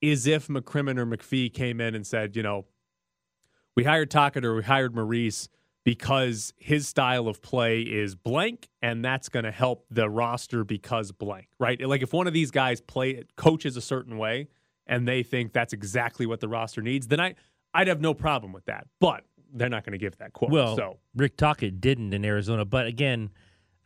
[0.00, 2.66] is if McCrimmon or McPhee came in and said, "You know,
[3.78, 5.48] we hired Tocchet or we hired Maurice."
[5.84, 11.12] Because his style of play is blank, and that's going to help the roster because
[11.12, 11.80] blank, right?
[11.80, 14.48] Like if one of these guys play coaches a certain way,
[14.86, 17.36] and they think that's exactly what the roster needs, then I
[17.72, 18.86] I'd have no problem with that.
[19.00, 20.50] But they're not going to give that quote.
[20.50, 23.30] Well, so Rick Tocchet didn't in Arizona, but again,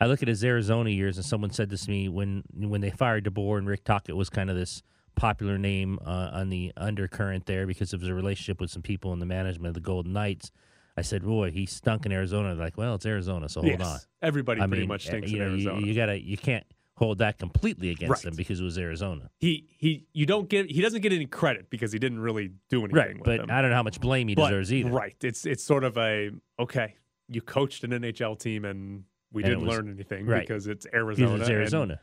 [0.00, 2.90] I look at his Arizona years, and someone said this to me when when they
[2.90, 4.82] fired DeBoer and Rick Tocchet was kind of this
[5.14, 9.18] popular name uh, on the undercurrent there because of his relationship with some people in
[9.18, 10.50] the management of the Golden Knights.
[10.96, 13.86] I said, "Boy, he stunk in Arizona." They're like, well, it's Arizona, so hold yes,
[13.86, 13.98] on.
[14.20, 15.86] everybody I pretty mean, much stinks you in know, you- Arizona.
[15.86, 16.64] You, gotta, you can't
[16.96, 18.30] hold that completely against Right.
[18.30, 21.70] him because it was Arizona, he he you don't get he doesn't get any credit
[21.70, 23.14] because he didn't really do anything right?
[23.14, 23.50] with But them.
[23.50, 24.90] I don't know how much blame he But- deserves either.
[24.90, 25.16] Right.
[25.22, 26.96] It's it's sort of a okay.
[27.28, 30.40] You coached an NHL team and we And didn't was- learn anything right.
[30.46, 31.40] because it's Because Arizona.
[31.40, 32.00] it's Arizona.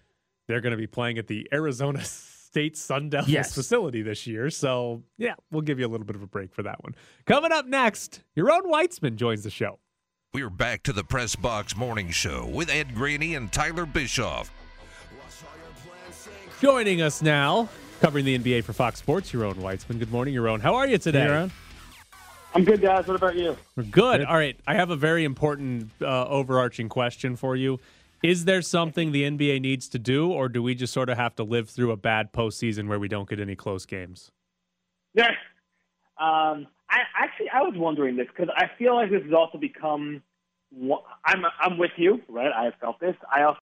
[0.48, 2.00] They're going to be playing at the Arizona
[2.52, 3.54] State Sun Devils Yes.
[3.54, 4.50] facility this year.
[4.50, 6.96] So yeah, we'll give you a little bit of a break for that one.
[7.26, 9.80] Coming up next, Yaron Weitzman joins the show.
[10.34, 14.52] We're back to the Press Box Morning Show with Ed Graney and Tyler Bischoff.
[16.62, 17.70] Joining us now,
[18.02, 19.98] covering the NBA for Fox Sports, Yaron Weitzman.
[20.00, 20.60] Good morning, Yaron.
[20.60, 21.26] How are you today?
[21.26, 21.52] Yaron?
[22.54, 23.08] I'm good, guys.
[23.08, 23.56] What about you?
[23.76, 24.24] We're good.
[24.26, 24.60] All right.
[24.68, 27.80] I have a very important uh, overarching question for you.
[28.22, 31.36] Is there something the NBA needs to do, or do we just sort of have
[31.36, 34.32] to live through a bad postseason where we don't get any close games?
[35.14, 35.32] Yeah.
[36.20, 40.22] Um, I actually I was wondering this because I feel like this has also become.
[41.24, 42.52] I'm I'm with you, right?
[42.54, 43.16] I have felt this.
[43.34, 43.60] I also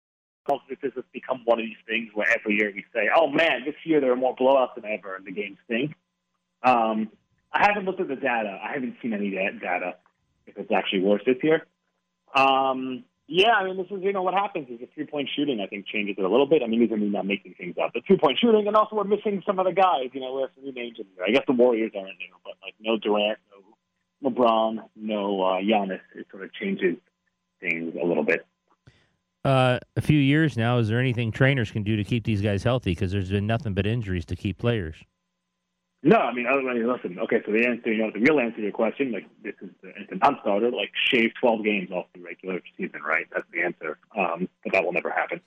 [0.48, 3.28] felt that this has become one of these things where every year we say, "Oh
[3.28, 5.94] man, this year there are more blowouts than ever, and the games stink."
[6.64, 7.10] Um,
[7.52, 8.58] I haven't looked at the data.
[8.60, 9.94] I haven't seen any data
[10.46, 11.66] if it's actually worse this year.
[12.34, 15.60] Um, yeah, I mean, this is you know what happens is the three point shooting.
[15.60, 16.62] I think changes it a little bit.
[16.64, 17.92] I mean, these are me not making things up.
[17.94, 20.10] The three point shooting, and also we're missing some of the guys.
[20.12, 21.26] You know, we have some new names in there.
[21.26, 26.00] I guess the Warriors aren't new, but like no Durant, no LeBron, no uh, Giannis.
[26.16, 26.96] It sort of changes
[27.60, 28.44] things a little bit.
[29.44, 32.64] Uh, a few years now, is there anything trainers can do to keep these guys
[32.64, 32.90] healthy?
[32.90, 34.96] Because there's been nothing but injuries to keep players.
[36.02, 37.18] No, I mean, than listen.
[37.18, 39.68] Okay, so the answer, you know, the real answer to your question, like this is
[39.82, 40.70] the, it's a non-starter.
[40.70, 43.26] Like shave twelve games off the regular season, right?
[43.32, 43.98] That's the answer.
[44.16, 45.40] Um, but that will never happen.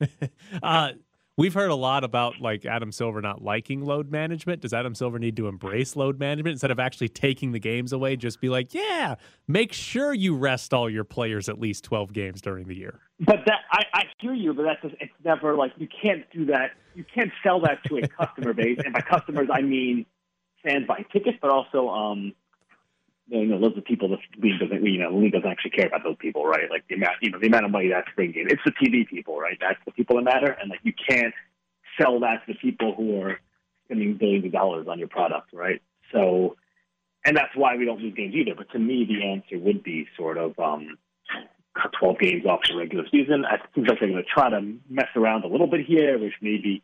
[0.62, 0.92] Uh,
[1.36, 4.62] we've heard a lot about like Adam Silver not liking load management.
[4.62, 8.16] Does Adam Silver need to embrace load management instead of actually taking the games away?
[8.16, 12.40] Just be like, yeah, make sure you rest all your players at least twelve games
[12.40, 13.00] during the year.
[13.20, 16.46] But that I, I hear you, but that's just, it's never like you can't do
[16.46, 16.72] that.
[16.94, 20.06] You can't sell that to a customer base, and by customers I mean
[20.64, 22.34] fans buying tickets, but also um,
[23.28, 25.86] you know, those are people the league doesn't, you know, the league doesn't actually care
[25.86, 26.70] about those people, right?
[26.70, 28.50] Like the amount, you know, the amount of money that's bringing in.
[28.50, 29.58] It's the TV people, right?
[29.60, 31.34] That's the people that matter, and like you can't
[32.00, 33.40] sell that to the people who are
[33.84, 35.82] spending billions of dollars on your product, right?
[36.12, 36.56] So,
[37.24, 38.54] and that's why we don't lose games either.
[38.56, 40.96] But to me, the answer would be sort of um,
[41.80, 43.44] cut 12 games off the regular season.
[43.44, 46.34] I seems like they're going to try to mess around a little bit here, which
[46.40, 46.82] maybe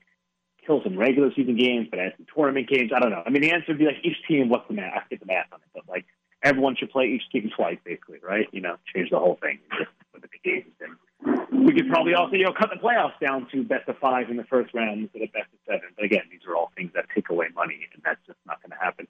[0.67, 2.91] kill some regular season games, but add some tournament games.
[2.95, 3.23] I don't know.
[3.25, 4.49] I mean, the answer would be like each team.
[4.49, 4.93] What's the math?
[4.95, 6.07] I get the math on it, but like
[6.43, 8.47] everyone should play each team twice, basically, right?
[8.53, 9.59] You know, change the whole thing.
[9.79, 11.65] Just put the games in.
[11.65, 14.37] We could probably also, you know, cut the playoffs down to best of five in
[14.37, 15.89] the first round instead of best of seven.
[15.97, 18.71] But again, these are all things that take away money, and that's just not going
[18.71, 19.07] to happen.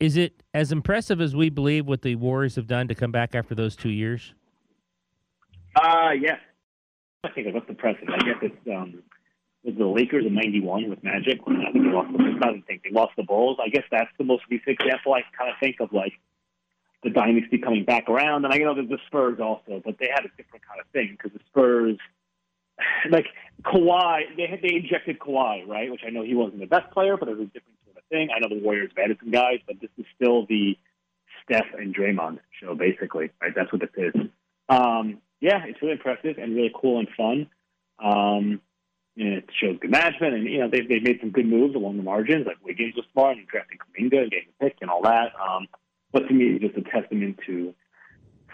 [0.00, 3.34] Is it as impressive as we believe what the Warriors have done to come back
[3.34, 4.34] after those two years?
[5.76, 6.36] Uh, yeah.
[7.24, 8.10] I think what's the precedent?
[8.12, 9.02] I guess it's um,
[9.64, 11.40] was the Lakers in '91 with Magic.
[11.46, 12.12] I think they lost.
[12.12, 13.58] The, don't think they lost the Bulls.
[13.64, 16.12] I guess that's the most recent example I kind of think of, like
[17.02, 18.44] the dynasty coming back around.
[18.44, 21.16] And I know there's the Spurs also, but they had a different kind of thing
[21.16, 21.98] because the Spurs,
[23.10, 23.26] like
[23.62, 25.90] Kawhi, they had they injected Kawhi, right?
[25.90, 28.04] Which I know he wasn't the best player, but it was a different sort of
[28.10, 28.28] thing.
[28.34, 30.76] I know the Warriors added some guys, but this is still the
[31.44, 33.30] Steph and Draymond show, basically.
[33.40, 33.52] Right?
[33.54, 34.14] That's what this is.
[34.68, 37.50] Um, yeah, it's really impressive and really cool and fun.
[38.02, 38.60] Um,
[39.16, 42.02] it shows good management, and you know they've they've made some good moves along the
[42.02, 42.46] margins.
[42.46, 45.32] Like Wiggins was smart and drafting Kuminga and getting a pick and all that.
[45.40, 45.68] Um,
[46.12, 47.74] but to me, it's just a testament to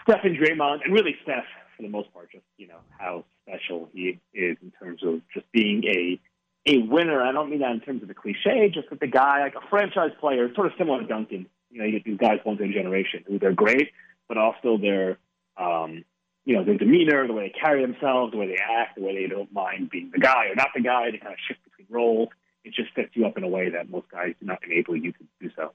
[0.02, 1.44] Steph and Draymond, and really Steph
[1.80, 5.50] for the most part, just you know how special he is in terms of just
[5.52, 6.20] being a
[6.66, 7.22] a winner.
[7.22, 9.66] I don't mean that in terms of a cliche, just that the guy, like a
[9.70, 11.46] franchise player, sort of similar to Duncan.
[11.70, 13.90] You know, you get these guys once in a generation who they're great,
[14.28, 15.18] but also they're
[15.56, 16.04] um,
[16.44, 19.14] you know, their demeanor, the way they carry themselves, the way they act, the way
[19.14, 21.10] they don't mind being the guy or not the guy.
[21.10, 22.28] They kind of shift between roles.
[22.64, 25.12] It just sets you up in a way that most guys do not enable you
[25.12, 25.72] to do so.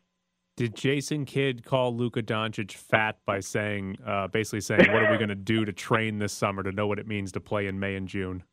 [0.58, 5.17] Did Jason Kidd call Luka Doncic fat by saying, uh, basically saying, what are we
[5.17, 7.78] going to do to train this summer to know what it means to play in
[7.80, 8.43] May and June?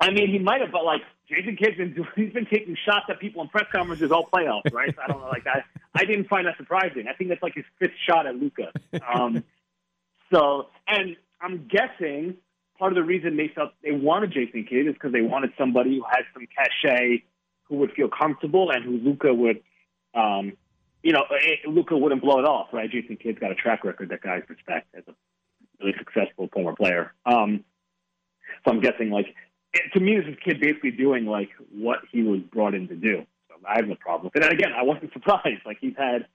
[0.00, 3.06] I mean, he might have, but like Jason Kidd's been doing, he's been taking shots
[3.08, 4.94] at people in press conferences all playoffs, right?
[4.94, 5.62] so I don't know, like I,
[5.94, 7.06] I didn't find that surprising.
[7.08, 8.70] I think that's like his fifth shot at Luka.
[9.12, 9.42] Um,
[10.32, 12.36] so, and I'm guessing
[12.78, 15.96] part of the reason they felt they wanted Jason Kidd is because they wanted somebody
[15.96, 17.24] who had some cachet,
[17.64, 19.60] who would feel comfortable, and who Luka would,
[20.14, 20.52] um,
[21.02, 21.24] you know,
[21.66, 22.90] Luka wouldn't blow it off, right?
[22.90, 25.14] Jason Kidd's got a track record that guys respect as a
[25.80, 27.12] really successful former player.
[27.24, 27.64] Um,
[28.64, 29.34] so I'm guessing, like,
[29.72, 32.96] it, to me, this is Kidd basically doing like what he was brought in to
[32.96, 33.26] do.
[33.48, 34.44] So I have no problem with it.
[34.44, 35.62] And again, I wasn't surprised.
[35.66, 36.26] Like he's had,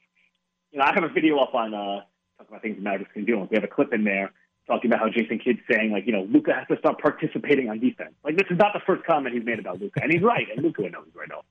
[0.71, 1.73] you know, I have a video up on.
[1.73, 2.01] uh
[2.37, 3.39] talk about things the Mavericks can do.
[3.49, 4.31] We have a clip in there
[4.67, 7.79] talking about how Jason Kidd's saying, like, you know, Luka has to start participating on
[7.79, 8.13] defense.
[8.23, 10.63] Like, this is not the first comment he's made about Luka, and he's right, and
[10.63, 11.27] Luka knows right.
[11.29, 11.43] Now.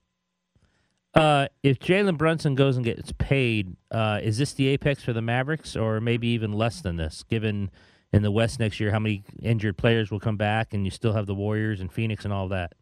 [1.14, 5.20] Uh, if Jalen Brunson goes and gets paid, uh, is this the apex for the
[5.20, 7.22] Mavericks, or maybe even less than this?
[7.28, 7.70] Given
[8.12, 11.12] in the West next year, how many injured players will come back, and you still
[11.12, 12.72] have the Warriors and Phoenix and all that.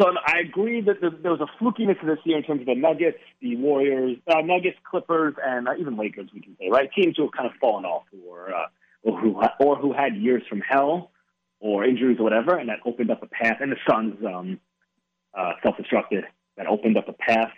[0.00, 3.18] So I agree that there was a flukiness this year in terms of the Nuggets,
[3.42, 6.30] the Warriors, uh, Nuggets, Clippers, and uh, even Lakers.
[6.32, 8.66] We can say right teams who have kind of fallen off, or uh,
[9.02, 11.10] or who or who had years from hell,
[11.58, 13.56] or injuries or whatever, and that opened up a path.
[13.60, 14.60] And the Suns um,
[15.36, 16.22] uh, self-destructed.
[16.56, 17.52] That opened up a path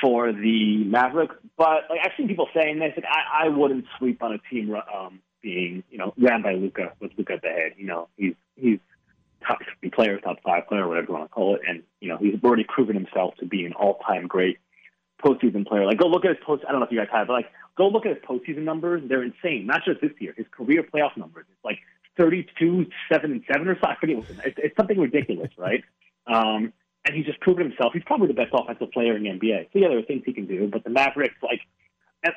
[0.00, 1.34] for the Mavericks.
[1.56, 4.74] But like I've seen people saying this, like I, I wouldn't sleep on a team
[4.74, 7.72] um, being you know ran by Luka with Luka at the head.
[7.76, 8.78] You know he's he's
[9.46, 11.62] top three player, top five player, whatever you want to call it.
[11.68, 14.58] And, you know, he's already proven himself to be an all time great
[15.24, 15.86] postseason player.
[15.86, 16.64] Like, go look at his post.
[16.68, 19.02] I don't know if you guys have, but like, go look at his postseason numbers.
[19.08, 19.66] They're insane.
[19.66, 21.46] Not just this year, his career playoff numbers.
[21.50, 21.78] It's like
[22.16, 23.90] 32, 7, and 7 or something.
[23.90, 25.84] I forget what it's, it's something ridiculous, right?
[26.26, 26.72] Um,
[27.04, 27.92] and he's just proven himself.
[27.92, 29.72] He's probably the best offensive player in the NBA.
[29.72, 31.60] So, yeah, there are things he can do, but the Mavericks, like,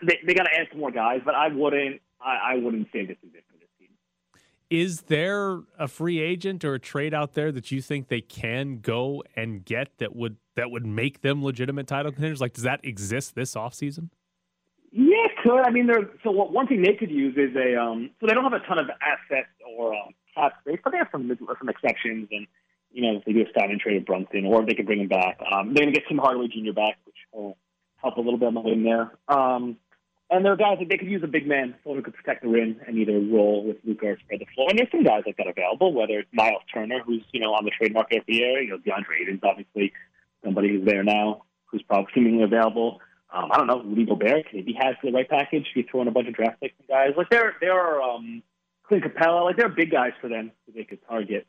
[0.04, 3.06] they, they got to add some more guys, but I wouldn't, I, I wouldn't say
[3.06, 3.44] this is it
[4.70, 8.80] is there a free agent or a trade out there that you think they can
[8.80, 12.42] go and get that would that would make them legitimate title contenders?
[12.42, 14.10] Like, does that exist this offseason?
[14.92, 15.62] Yeah, could.
[15.62, 16.10] I mean, there.
[16.24, 17.80] So what, one thing they could use is a.
[17.80, 20.98] Um, so they don't have a ton of assets or um, cap space, but they
[20.98, 21.30] have some
[21.60, 22.48] some exceptions, and
[22.92, 25.08] you know, they do a sign and trade of Brunson, or they could bring him
[25.08, 26.74] back, um, they're going to get Tim Hardaway Jr.
[26.74, 27.58] back, which will
[27.98, 29.12] help a little bit on the wing there.
[29.28, 29.78] Um,
[30.30, 32.44] and there are guys that they could use a big man, someone who could protect
[32.44, 34.70] the rim and either roll with Luka or spread the floor.
[34.70, 37.66] And there's some guys like that available, whether it's Miles Turner, who's you know on
[37.66, 38.62] the trade market every year.
[38.62, 39.92] You know, DeAndre Ayton's obviously
[40.44, 43.00] somebody who's there now, who's probably seemingly available.
[43.32, 45.68] Um, I don't know, Rudy Gobert, maybe he has the right package.
[45.70, 48.02] If you throw in a bunch of draft picks and guys like there, there are
[48.02, 48.42] um,
[48.88, 51.46] Clint Capela, like there are big guys for them who they could target.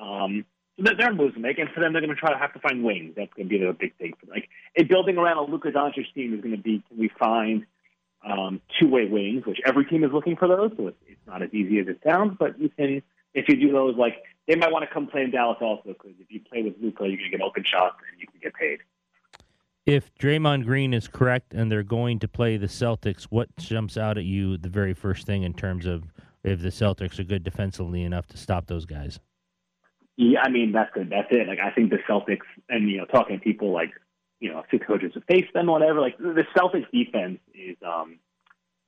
[0.00, 0.44] Um,
[0.76, 2.60] so they're moves to make, and for them, they're going to try to have to
[2.60, 3.14] find wings.
[3.16, 4.12] That's going to be the big thing.
[4.20, 7.10] For like, a building around a Luka Doncic team is going to be can we
[7.18, 7.64] find
[8.38, 10.72] um, two-way wings, which every team is looking for those.
[10.76, 13.02] So it's, it's not as easy as it sounds, but you can
[13.34, 16.12] if you do those, like they might want to come play in Dallas also because
[16.20, 18.54] if you play with Luka, you're going to get open shots and you can get
[18.54, 18.78] paid.
[19.86, 24.16] If Draymond Green is correct and they're going to play the Celtics, what jumps out
[24.16, 28.02] at you the very first thing in terms of if the Celtics are good defensively
[28.02, 29.18] enough to stop those guys.
[30.16, 31.10] Yeah, I mean that's good.
[31.10, 31.48] That's it.
[31.48, 33.90] Like I think the Celtics, and you know, talking to people like
[34.40, 36.00] you know, six coaches have faced them, whatever.
[36.00, 38.18] Like the Celtics defense is, um,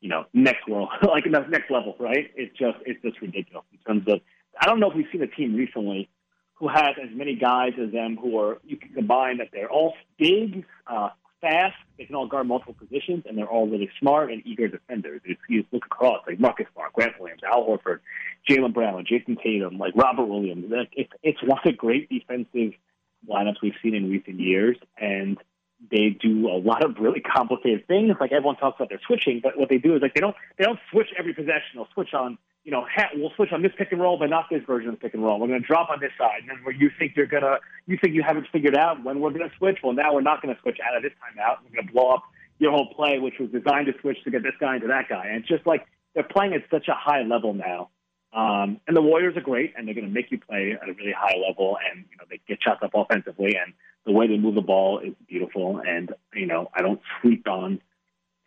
[0.07, 2.31] you know, next world, like next level, right?
[2.37, 4.21] It's just it's just ridiculous in terms of.
[4.59, 6.09] I don't know if we've seen a team recently
[6.55, 9.95] who has as many guys as them who are you can combine that they're all
[10.17, 11.09] big, uh,
[11.41, 15.23] fast, they can all guard multiple positions, and they're all really smart and eager defenders.
[15.25, 17.99] If you look across, like Marcus Smart, Grant Williams, Al Horford,
[18.49, 20.73] Jaylen Brown, Jayson Tatum, like Robert Williams.
[20.93, 22.75] It's it's one of the great defensive
[23.29, 25.37] lineups we've seen in recent years, and
[25.91, 28.15] they do a lot of really complicated things.
[28.21, 30.65] Like everyone talks about their switching, but what they do is like they don't they
[30.65, 31.77] don't switch every possession.
[31.77, 32.85] They'll switch on you know
[33.15, 35.39] we'll switch on this pick and roll, but not this version of pick and roll.
[35.39, 37.99] We're going to drop on this side, and then where you think you're gonna you
[38.03, 39.79] think you haven't figured out when we're going to switch.
[39.83, 41.59] Well, now we're not going to switch out of this time out.
[41.65, 42.25] We're going to blow up
[42.59, 45.27] your whole play, which was designed to switch to get this guy into that guy.
[45.27, 47.91] And it's just like they're playing at such a high level now.
[48.33, 50.93] Um, and the Warriors are great, and they're going to make you play at a
[50.93, 53.73] really high level, and you know they get shots up offensively, and
[54.07, 55.83] the way they move the ball is beautiful.
[55.87, 57.81] And you know I don't sleep on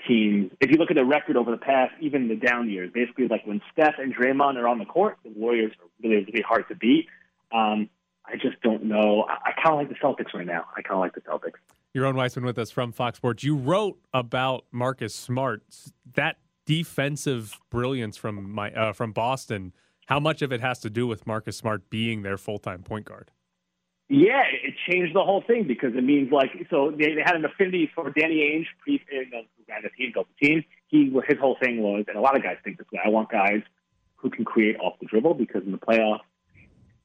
[0.07, 0.51] teams.
[0.59, 3.45] If you look at the record over the past, even the down years, basically like
[3.45, 6.75] when Steph and Draymond are on the court, the Warriors are really really hard to
[6.75, 7.07] beat.
[7.51, 7.89] Um,
[8.25, 9.25] I just don't know.
[9.27, 10.65] I, I kind of like the Celtics right now.
[10.75, 11.59] I kind of like the Celtics.
[11.95, 13.43] Yaron Weitzman with us from Fox Sports.
[13.43, 15.63] You wrote about Marcus Smart.
[16.13, 19.73] That defensive brilliance from my uh, from Boston.
[20.05, 23.05] How much of it has to do with Marcus Smart being their full time point
[23.05, 23.31] guard?
[24.09, 27.45] Yeah, it changed the whole thing because it means like so they, they had an
[27.45, 29.17] affinity for Danny Ainge pre who
[29.69, 30.65] ran the team, built the team.
[30.87, 32.99] He his whole thing was, and a lot of guys think this way.
[33.05, 33.61] I want guys
[34.15, 36.21] who can create off the dribble because in the playoffs,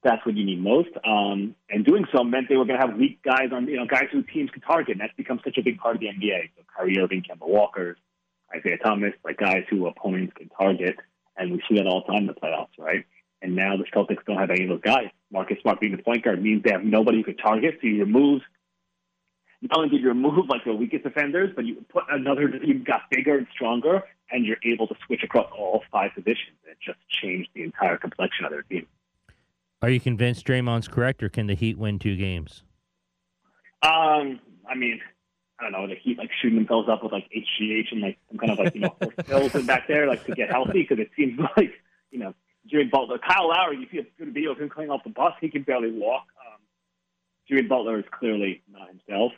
[0.03, 0.91] that's what you need most.
[1.07, 3.87] Um, and doing so meant they were going to have weak guys on, you know,
[3.87, 4.93] guys who teams could target.
[4.93, 6.51] And that's become such a big part of the NBA.
[6.57, 7.97] So Kyrie Irving, Kemba Walker,
[8.55, 10.97] Isaiah Thomas, like guys who opponents can target.
[11.37, 13.05] And we see that all the time in the playoffs, right?
[13.45, 15.11] And now the Celtics don't have any of those guys.
[15.31, 17.77] Marcus Smart being the point guard means they have nobody who could target.
[17.79, 18.41] So you remove,
[19.61, 23.03] not only did you remove like the weakest defenders, but you put another, you got
[23.11, 26.57] bigger and stronger, and you're able to switch across all five positions.
[26.65, 28.87] It just changed the entire complexion of their team.
[29.83, 32.63] Are you convinced Draymond's correct, or can the Heat win two games?
[33.83, 35.03] Um, I mean,
[35.61, 35.87] I don't know.
[35.87, 38.75] The Heat like shooting themselves up with like HGH and like some kind of like
[38.75, 41.73] you know pills back there, like to get healthy, because it seems like
[42.11, 42.35] you know
[42.67, 43.79] Jimmy Butler, Kyle Lowry.
[43.79, 45.33] You see a good video of him coming off the bus.
[45.41, 46.27] He can barely walk.
[46.41, 46.61] Um,
[47.49, 49.33] Jimmy Butler is clearly not himself.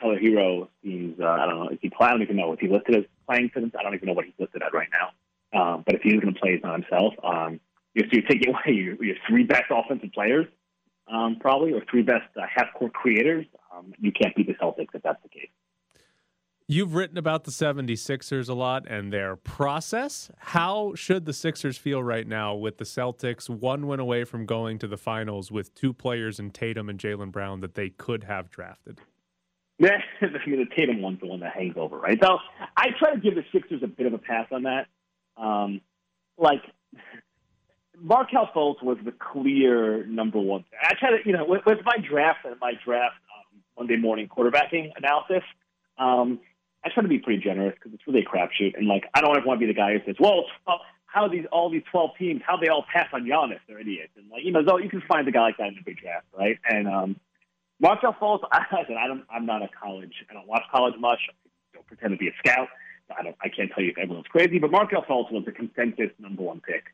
[0.00, 1.68] Tyler Herro seems uh, I don't know.
[1.70, 2.10] Is he playing?
[2.10, 2.52] I don't even know.
[2.52, 3.72] Is he listed as playing for them?
[3.78, 5.10] I don't even know what he's listed at right now.
[5.52, 7.14] Um, but if he's going to play, he's not himself.
[7.22, 7.60] Um,
[7.94, 10.46] you're, you're taking away your, your three best offensive players,
[11.12, 13.46] um, probably, or three best uh, half court creators.
[13.74, 15.50] Um, you can't beat the Celtics if that's the case.
[16.70, 20.30] You've written about the 76ers a lot and their process.
[20.36, 24.78] How should the Sixers feel right now with the Celtics one win away from going
[24.80, 28.50] to the finals with two players in Tatum and Jaylen Brown that they could have
[28.50, 29.00] drafted?
[29.78, 32.18] Yeah, I mean, the Tatum one's the one that hangs over, right?
[32.22, 32.36] So
[32.76, 34.88] I try to give the Sixers a bit of a pass on that.
[35.38, 35.80] Um,
[36.36, 36.60] like,
[37.98, 40.66] Markelle Fultz was the clear number one.
[40.82, 44.28] I try to, you know, with, with my draft and my draft um, Monday morning
[44.28, 45.42] quarterbacking analysis,
[45.96, 46.40] um,
[46.84, 48.76] I try to be pretty generous because it's really a crapshoot.
[48.76, 50.44] And like, I don't ever want to be the guy who says, "Well,
[51.06, 52.42] how these all these twelve teams?
[52.46, 53.60] How they all pass on Giannis?
[53.66, 55.78] They're idiots." And like, you know, though you can find a guy like that in
[55.78, 56.58] a big draft, right?
[56.68, 57.16] And um,
[57.80, 60.14] Markelle Fultz, I said, I don't, I'm not a college.
[60.30, 61.20] I don't watch college much.
[61.30, 61.32] I
[61.74, 62.68] don't pretend to be a scout.
[63.16, 63.36] I don't.
[63.42, 66.60] I can't tell you if everyone's crazy, but Markelle Fultz was the consensus number one
[66.60, 66.84] pick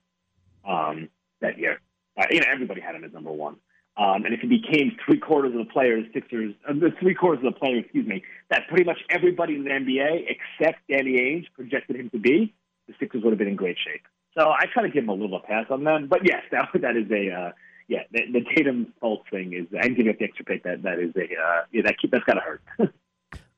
[0.66, 1.08] um,
[1.40, 1.80] that year.
[2.16, 3.56] Uh, you know, everybody had him as number one.
[3.96, 7.44] Um, and if he became three quarters of the players, Sixers, uh, the three quarters
[7.46, 11.46] of the players, excuse me, that pretty much everybody in the NBA except Danny Ainge
[11.54, 12.52] projected him to be,
[12.88, 14.02] the Sixers would have been in great shape.
[14.36, 16.08] So I try to give him a little pass on them.
[16.08, 17.52] But yes, that that is a uh,
[17.86, 20.98] yeah, the, the Tatum Fultz thing is and giving up the extra pick that that
[20.98, 22.62] is a uh, yeah that keep, that's gotta hurt.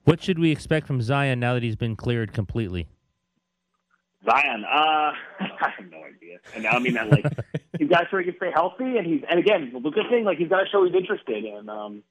[0.04, 2.88] what should we expect from Zion now that he's been cleared completely?
[4.28, 6.38] Zion, uh, I have no idea.
[6.54, 7.24] And I mean that like
[7.78, 10.24] he's got to sure he can stay healthy, and he's and again the good thing
[10.24, 11.44] like he's got to show he's interested.
[11.44, 12.02] And um,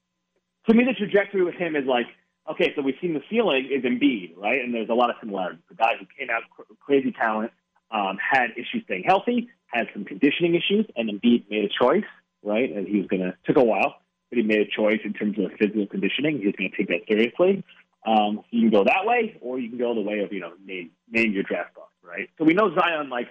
[0.68, 2.08] to me, the trajectory with him is like
[2.50, 4.62] okay, so we've seen the ceiling is Embiid, right?
[4.62, 5.62] And there's a lot of similarities.
[5.70, 7.52] The guy who came out cr- crazy talent,
[7.92, 12.06] um, had issues staying healthy, had some conditioning issues, and Embiid made a choice,
[12.44, 12.72] right?
[12.72, 13.96] And he was going to took a while,
[14.30, 16.40] but he made a choice in terms of physical conditioning.
[16.40, 17.64] He was going to take that seriously.
[18.06, 20.54] Um, you can go that way, or you can go the way of you know
[20.64, 22.30] name name your draft bust, right?
[22.38, 23.10] So we know Zion.
[23.10, 23.28] Like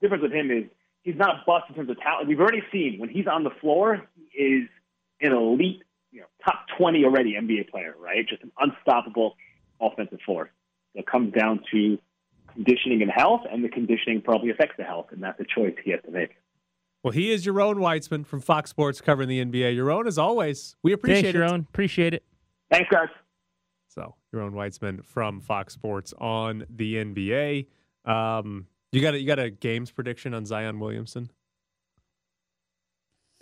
[0.00, 0.64] the difference with him is
[1.02, 2.28] he's not a bust in terms of talent.
[2.28, 4.68] We've already seen when he's on the floor, he is
[5.20, 8.26] an elite, you know, top twenty already NBA player, right?
[8.28, 9.36] Just an unstoppable
[9.80, 10.50] offensive force.
[10.94, 11.98] So it comes down to
[12.54, 15.92] conditioning and health, and the conditioning probably affects the health, and that's a choice he
[15.92, 16.30] has to make.
[17.02, 19.76] Well, he is Yaron Weitzman from Fox Sports covering the NBA.
[19.76, 21.52] Yaron, as always, we appreciate Thanks, it.
[21.52, 21.68] Yaron.
[21.68, 22.24] Appreciate it.
[22.70, 23.08] Thanks, guys.
[23.86, 27.66] So, Yaron Weitzman from Fox Sports on the NBA.
[28.04, 31.30] Um, you got a, you got a games prediction on Zion Williamson?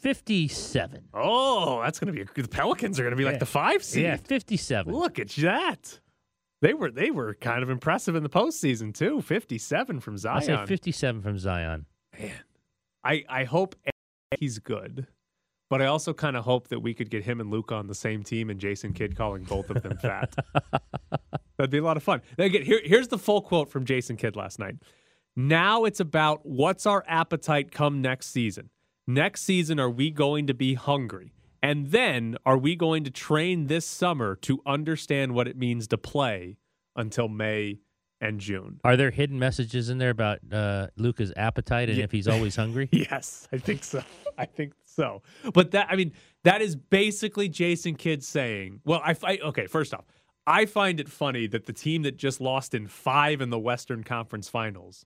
[0.00, 1.08] 57.
[1.14, 3.82] Oh, that's going to be a, the Pelicans are going to be like the five
[3.82, 4.04] seed.
[4.04, 4.92] Yeah, 57.
[4.92, 6.00] Look at that.
[6.62, 9.20] They were they were kind of impressive in the postseason too.
[9.20, 10.66] Fifty seven from I say Zion.
[10.66, 11.86] 57 from Zion.
[12.18, 12.32] Man.
[13.04, 13.76] I I hope
[14.40, 15.06] he's good,
[15.68, 17.94] but I also kind of hope that we could get him and Luka on the
[17.94, 20.34] same team and Jason Kidd calling both of them fat.
[21.56, 22.22] That'd be a lot of fun.
[22.38, 24.76] Now, Again, here, here's the full quote from Jason Kidd last night.
[25.34, 28.70] Now it's about what's our appetite come next season.
[29.06, 31.32] Next season, are we going to be hungry?
[31.62, 35.98] And then are we going to train this summer to understand what it means to
[35.98, 36.58] play
[36.94, 37.80] until May
[38.20, 38.80] and June?
[38.84, 42.04] Are there hidden messages in there about uh, Luka's appetite and Yeah.
[42.04, 42.88] if he's always hungry?
[42.92, 44.02] Yes, I think so.
[44.38, 45.22] I think so.
[45.52, 46.12] But that, I mean,
[46.44, 50.04] that is basically Jason Kidd saying, well, I, I okay, first off,
[50.46, 54.04] I find it funny that the team that just lost in five in the Western
[54.04, 55.04] Conference Finals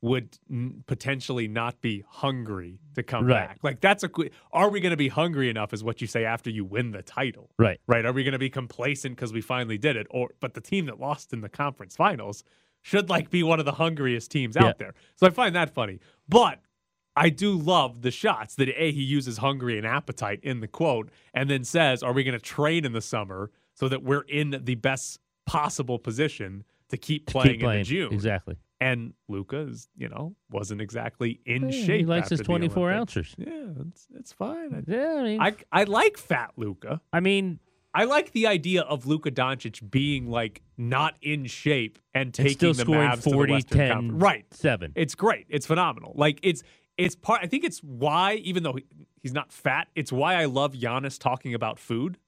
[0.00, 3.48] would n- potentially not be hungry to come Right.
[3.48, 3.58] back.
[3.62, 4.10] Like that's a
[4.52, 7.02] are we going to be hungry enough is what you say after you win the
[7.02, 7.50] title.
[7.58, 7.80] Right.
[7.88, 8.04] Right?
[8.06, 10.86] Are we going to be complacent cuz we finally did it or but the team
[10.86, 12.44] that lost in the conference finals
[12.82, 14.66] should like be one of the hungriest teams Yeah.
[14.66, 14.94] out there.
[15.16, 15.98] So I find that funny.
[16.28, 16.60] But
[17.16, 21.10] I do love the shots that A, he uses hungry and appetite in the quote,
[21.34, 24.60] and then says, Are we going to train in the summer so that we're in
[24.62, 27.78] the best possible position to keep playing, Keep playing.
[27.80, 28.12] in June?
[28.12, 28.54] Exactly.
[28.80, 32.00] And Luka is, you know, wasn't exactly in Yeah, shape.
[32.00, 33.34] He likes his after the 24 ounces.
[33.36, 33.46] Yeah,
[33.88, 34.72] it's, it's fine.
[34.72, 37.00] I, Yeah, I mean, I, I like fat Luka.
[37.12, 37.58] I mean,
[37.92, 42.72] I like the idea of Luka Doncic being like not in shape and taking still
[42.74, 44.22] the scoring Mavs to the 40, Western 10, Conference.
[44.22, 44.54] Right.
[44.54, 44.92] 7.
[44.94, 45.46] It's great.
[45.48, 46.12] It's phenomenal.
[46.14, 46.62] Like it's
[46.96, 47.40] it's part.
[47.42, 48.84] I think it's why, even though he,
[49.22, 52.18] he's not fat, it's why I love Giannis talking about food.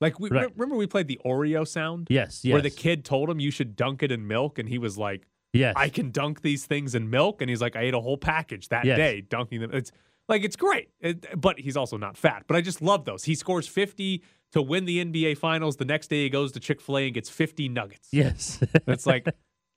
[0.00, 0.48] Like we Right.
[0.56, 2.52] remember we played the Oreo sound, Yes, yes.
[2.52, 5.26] where the kid told him you should dunk it in milk, and he was like,
[5.52, 5.74] yes.
[5.76, 8.68] "I can dunk these things in milk," and he's like, "I ate a whole package
[8.68, 8.96] that Yes.
[8.96, 9.92] day dunking them." It's
[10.28, 12.44] like it's great, It- but he's also not fat.
[12.46, 13.24] But I just love those.
[13.24, 14.22] He scores fifty
[14.52, 15.76] to win the NBA Finals.
[15.76, 18.08] The next day he goes to Chick Fil A and gets fifty nuggets.
[18.12, 18.60] Yes.
[18.86, 19.26] It's like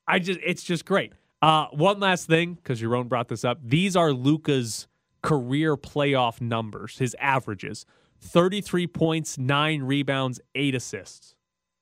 [0.08, 1.14] I just it's just great.
[1.42, 3.60] Uh, one last thing, because Jerome brought this up.
[3.64, 4.88] These are Luka's
[5.22, 7.86] career playoff numbers, his averages.
[8.22, 11.36] 33 points, nine rebounds, eight assists.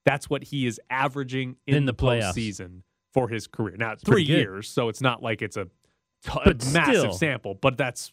[0.04, 2.34] That's what he is averaging in, In the playoffs.
[2.34, 2.82] postseason
[3.14, 3.76] for his career.
[3.78, 5.66] Now, it's three years, so it's not like it's a,
[6.24, 7.12] t- a massive still.
[7.12, 8.12] sample, but that's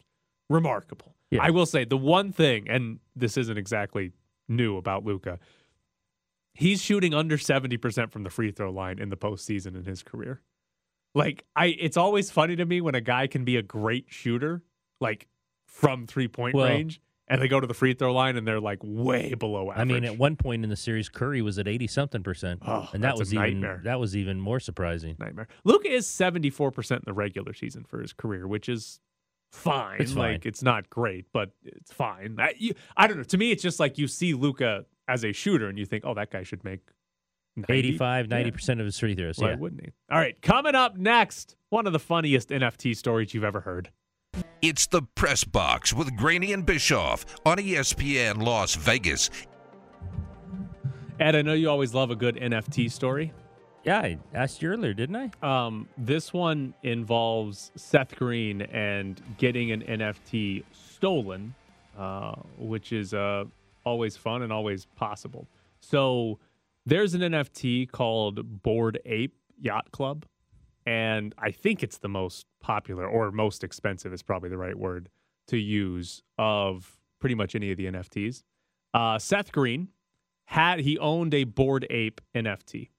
[0.50, 1.16] remarkable.
[1.32, 1.42] Yeah.
[1.42, 4.12] I will say the one thing, and this isn't exactly
[4.48, 5.40] new about Luka,
[6.54, 10.42] he's shooting under 70% from the free throw line in the postseason in his career.
[11.14, 14.62] Like I it's always funny to me when a guy can be a great shooter,
[15.02, 15.28] like
[15.66, 18.60] from three point Well- range, and they go to the free throw line and they're
[18.60, 19.80] like way below average.
[19.80, 22.62] I mean, at one point in the series, Curry was at 80 something percent.
[22.68, 25.16] Oh, and that was even that was even more surprising.
[25.18, 25.48] nightmare.
[25.64, 29.00] Luka is 74% in the regular season for his career, which is
[29.54, 30.02] fine.
[30.02, 30.34] It's fine.
[30.34, 32.36] Like it's not great, but it's fine.
[32.38, 33.24] I, you, I don't know.
[33.24, 36.14] To me, it's just like you see Luka as a shooter and you think, oh,
[36.14, 36.82] that guy should make
[37.56, 37.74] 90?
[37.74, 38.44] 85, Yeah.
[38.44, 39.38] 90% of his free throws.
[39.38, 39.56] Why yeah.
[39.56, 39.92] wouldn't he?
[40.12, 43.90] All right, coming up next, one of the funniest NFT stories you've ever heard.
[44.62, 49.32] It's the Press Box with Graney and Bischoff on ESPN Las Vegas.
[51.20, 53.34] Ed, I know you always love a good NFT story.
[53.84, 55.66] Yeah, I asked you earlier, didn't I?
[55.66, 61.56] Um, this one involves Seth Green and getting an NFT stolen,
[61.98, 63.46] uh, which is uh,
[63.84, 65.48] always fun and always possible.
[65.80, 66.38] So
[66.86, 70.28] there's an NFT called Bored Ape Yacht Club,
[70.86, 75.10] and I think it's the most popular or most expensive is probably the right word
[75.48, 78.44] to use of pretty much any of the NFTs.
[78.94, 79.90] Uh, Seth Green
[80.46, 82.90] had he owned a Bored Ape NFT.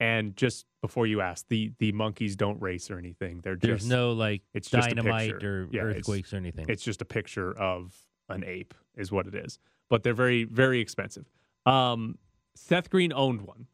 [0.00, 3.40] And just before you ask, the the monkeys don't race or anything.
[3.42, 6.66] They're There's just no like it's dynamite or Yeah, earthquakes or anything.
[6.68, 7.94] it's just a picture of
[8.28, 9.58] an ape, is what it is.
[9.88, 11.30] But they're very very expensive.
[11.64, 12.18] Um,
[12.56, 13.68] Seth Green owned one.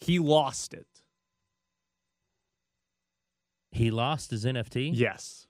[0.00, 0.86] He lost it.
[3.72, 4.90] He lost his NFT?
[4.94, 5.48] Yes.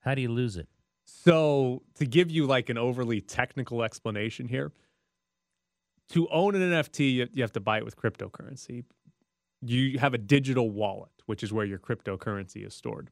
[0.00, 0.68] How do you lose it?
[1.04, 4.72] So to give you like an overly technical explanation here,
[6.10, 8.84] to own an NFT, you, have to buy it with cryptocurrency.
[9.62, 13.10] You have a digital wallet, which is where your cryptocurrency is stored.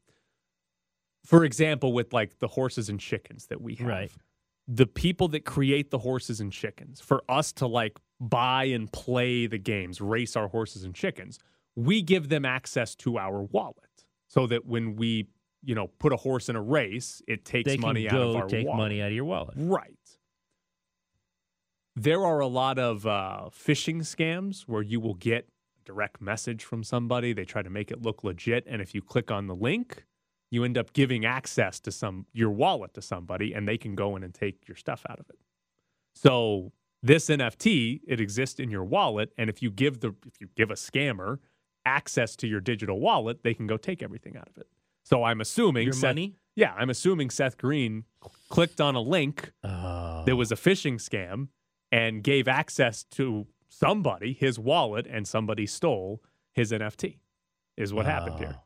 [1.24, 4.12] For example, with like the horses and chickens that we have, Right.
[4.68, 9.46] the people that create the horses and chickens, for us to like buy and play
[9.46, 11.38] the games, race our horses and chickens,
[11.74, 13.81] we give them access to our wallet
[14.32, 15.28] so that when we,
[15.62, 18.46] you know, put a horse in a race, it takes They money out of our
[18.48, 18.78] take wallet.
[18.78, 19.54] money out of your wallet.
[19.56, 19.92] Right.
[21.94, 26.64] There are a lot of uh, phishing scams where you will get a direct message
[26.64, 27.34] from somebody.
[27.34, 30.06] They try to make it look legit, and if you click on the link,
[30.50, 34.16] you end up giving access to some your wallet to somebody, and they can go
[34.16, 35.38] in and take your stuff out of it.
[36.14, 36.72] So
[37.02, 40.70] this NFT, it exists in your wallet, and if you give the if you give
[40.70, 41.38] a scammer
[41.86, 44.66] access to your digital wallet, they can go take everything out of it.
[45.04, 46.36] So I'm assuming Your Seth- money?
[46.54, 48.04] Yeah, I'm assuming Seth Green
[48.50, 50.22] clicked on a link Oh.
[50.26, 51.48] that was a phishing scam
[51.90, 56.22] and gave access to somebody his wallet and somebody stole
[56.52, 57.18] his NFT
[57.76, 58.56] is what happened here.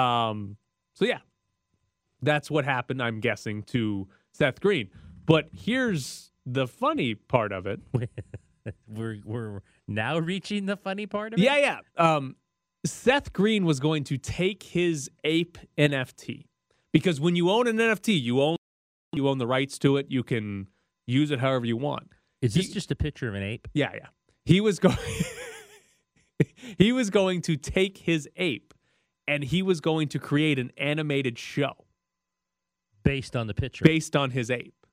[0.00, 0.56] Um
[0.94, 1.20] so yeah.
[2.22, 4.90] That's what happened I'm guessing to Seth Green.
[5.24, 7.80] But here's the funny part of it.
[8.86, 11.42] we're we're now reaching the funny part of it.
[11.42, 11.78] Yeah, yeah.
[12.16, 12.36] Um,
[12.84, 16.46] Seth Green was going to take his ape NFT
[16.92, 18.56] because when you own an NFT, you own
[19.12, 20.06] you own the rights to it.
[20.08, 20.68] You can
[21.06, 22.08] use it however you want.
[22.40, 23.68] Is this just a picture of an ape?
[23.74, 24.06] Yeah, yeah.
[24.44, 24.96] He was going.
[26.78, 28.72] he was going to take his ape,
[29.28, 31.84] and he was going to create an animated show
[33.04, 34.86] based on the picture, based on his ape.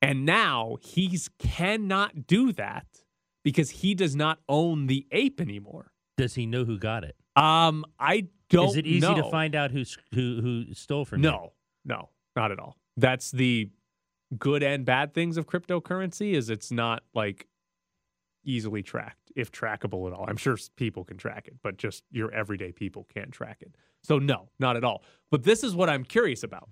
[0.00, 2.86] And now he's cannot do that
[3.44, 5.92] because he does not own the ape anymore.
[6.16, 7.16] Does he know who got it?
[7.36, 8.70] Um, I don't.
[8.70, 11.52] Is it easy to find out who who who stole from No,
[11.84, 12.76] no, not at all.
[12.96, 13.70] That's the
[14.36, 17.46] good and bad things of cryptocurrency is it's not like
[18.44, 20.26] easily tracked, if trackable at all.
[20.28, 23.74] I'm sure people can track it, but just your everyday people can't track it.
[24.02, 25.02] So no, not at all.
[25.30, 26.68] But this is what I'm curious about.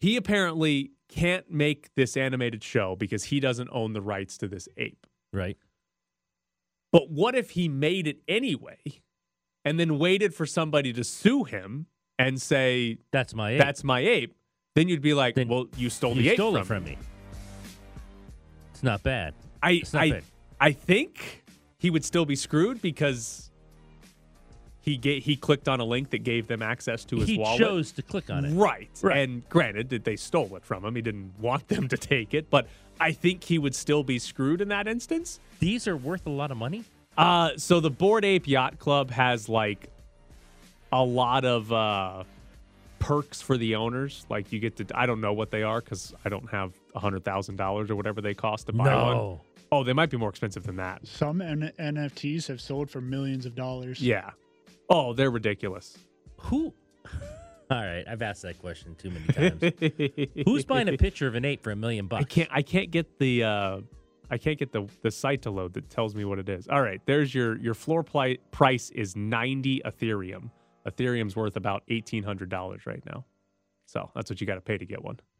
[0.00, 4.68] He apparently can't make this animated show because he doesn't own the rights to this
[4.76, 5.06] ape.
[5.32, 5.56] Right.
[6.96, 8.78] But what if he made it anyway
[9.66, 11.88] and then waited for somebody to sue him
[12.18, 13.58] and say, That's my ape.
[13.58, 14.34] That's my ape?
[14.74, 16.96] Then you'd be like, Well, you stole the You ape stole from, it from me.
[18.72, 19.34] It's not bad.
[19.62, 20.24] I not I, bad.
[20.58, 21.44] I think
[21.78, 23.50] he would still be screwed because
[24.80, 27.58] he ga- he clicked on a link that gave them access to his he wallet.
[27.58, 28.54] He chose to click on it.
[28.54, 28.88] Right.
[29.02, 30.94] And granted that they stole it from him.
[30.94, 32.68] He didn't want them to take it, but
[33.00, 35.40] I think he would still be screwed in that instance.
[35.58, 36.84] These are worth a lot of money.
[37.16, 39.88] Uh so the Bored Ape Yacht Club has like
[40.92, 42.24] a lot of uh
[42.98, 44.24] perks for the owners.
[44.28, 47.00] Like you get to I don't know what they are cuz I don't have a
[47.00, 49.38] $100,000 or whatever they cost to buy one.
[49.72, 51.06] Oh, they might be more expensive than that.
[51.06, 54.00] Some N- NFTs have sold for millions of dollars.
[54.00, 54.30] Yeah.
[54.88, 55.98] Oh, they're ridiculous.
[56.38, 56.72] Who?
[57.70, 59.72] All right, I've asked that question too many times.
[60.44, 62.22] Who's buying a picture of an ape for a million bucks?
[62.22, 63.80] I can't I can't get the uh
[64.30, 66.68] I can't get the the site to load that tells me what it is.
[66.68, 70.50] All right, there's your your floor pli- price is 90 Ethereum.
[70.86, 73.24] Ethereum's worth about $1800 right now.
[73.86, 75.18] So, that's what you got to pay to get one.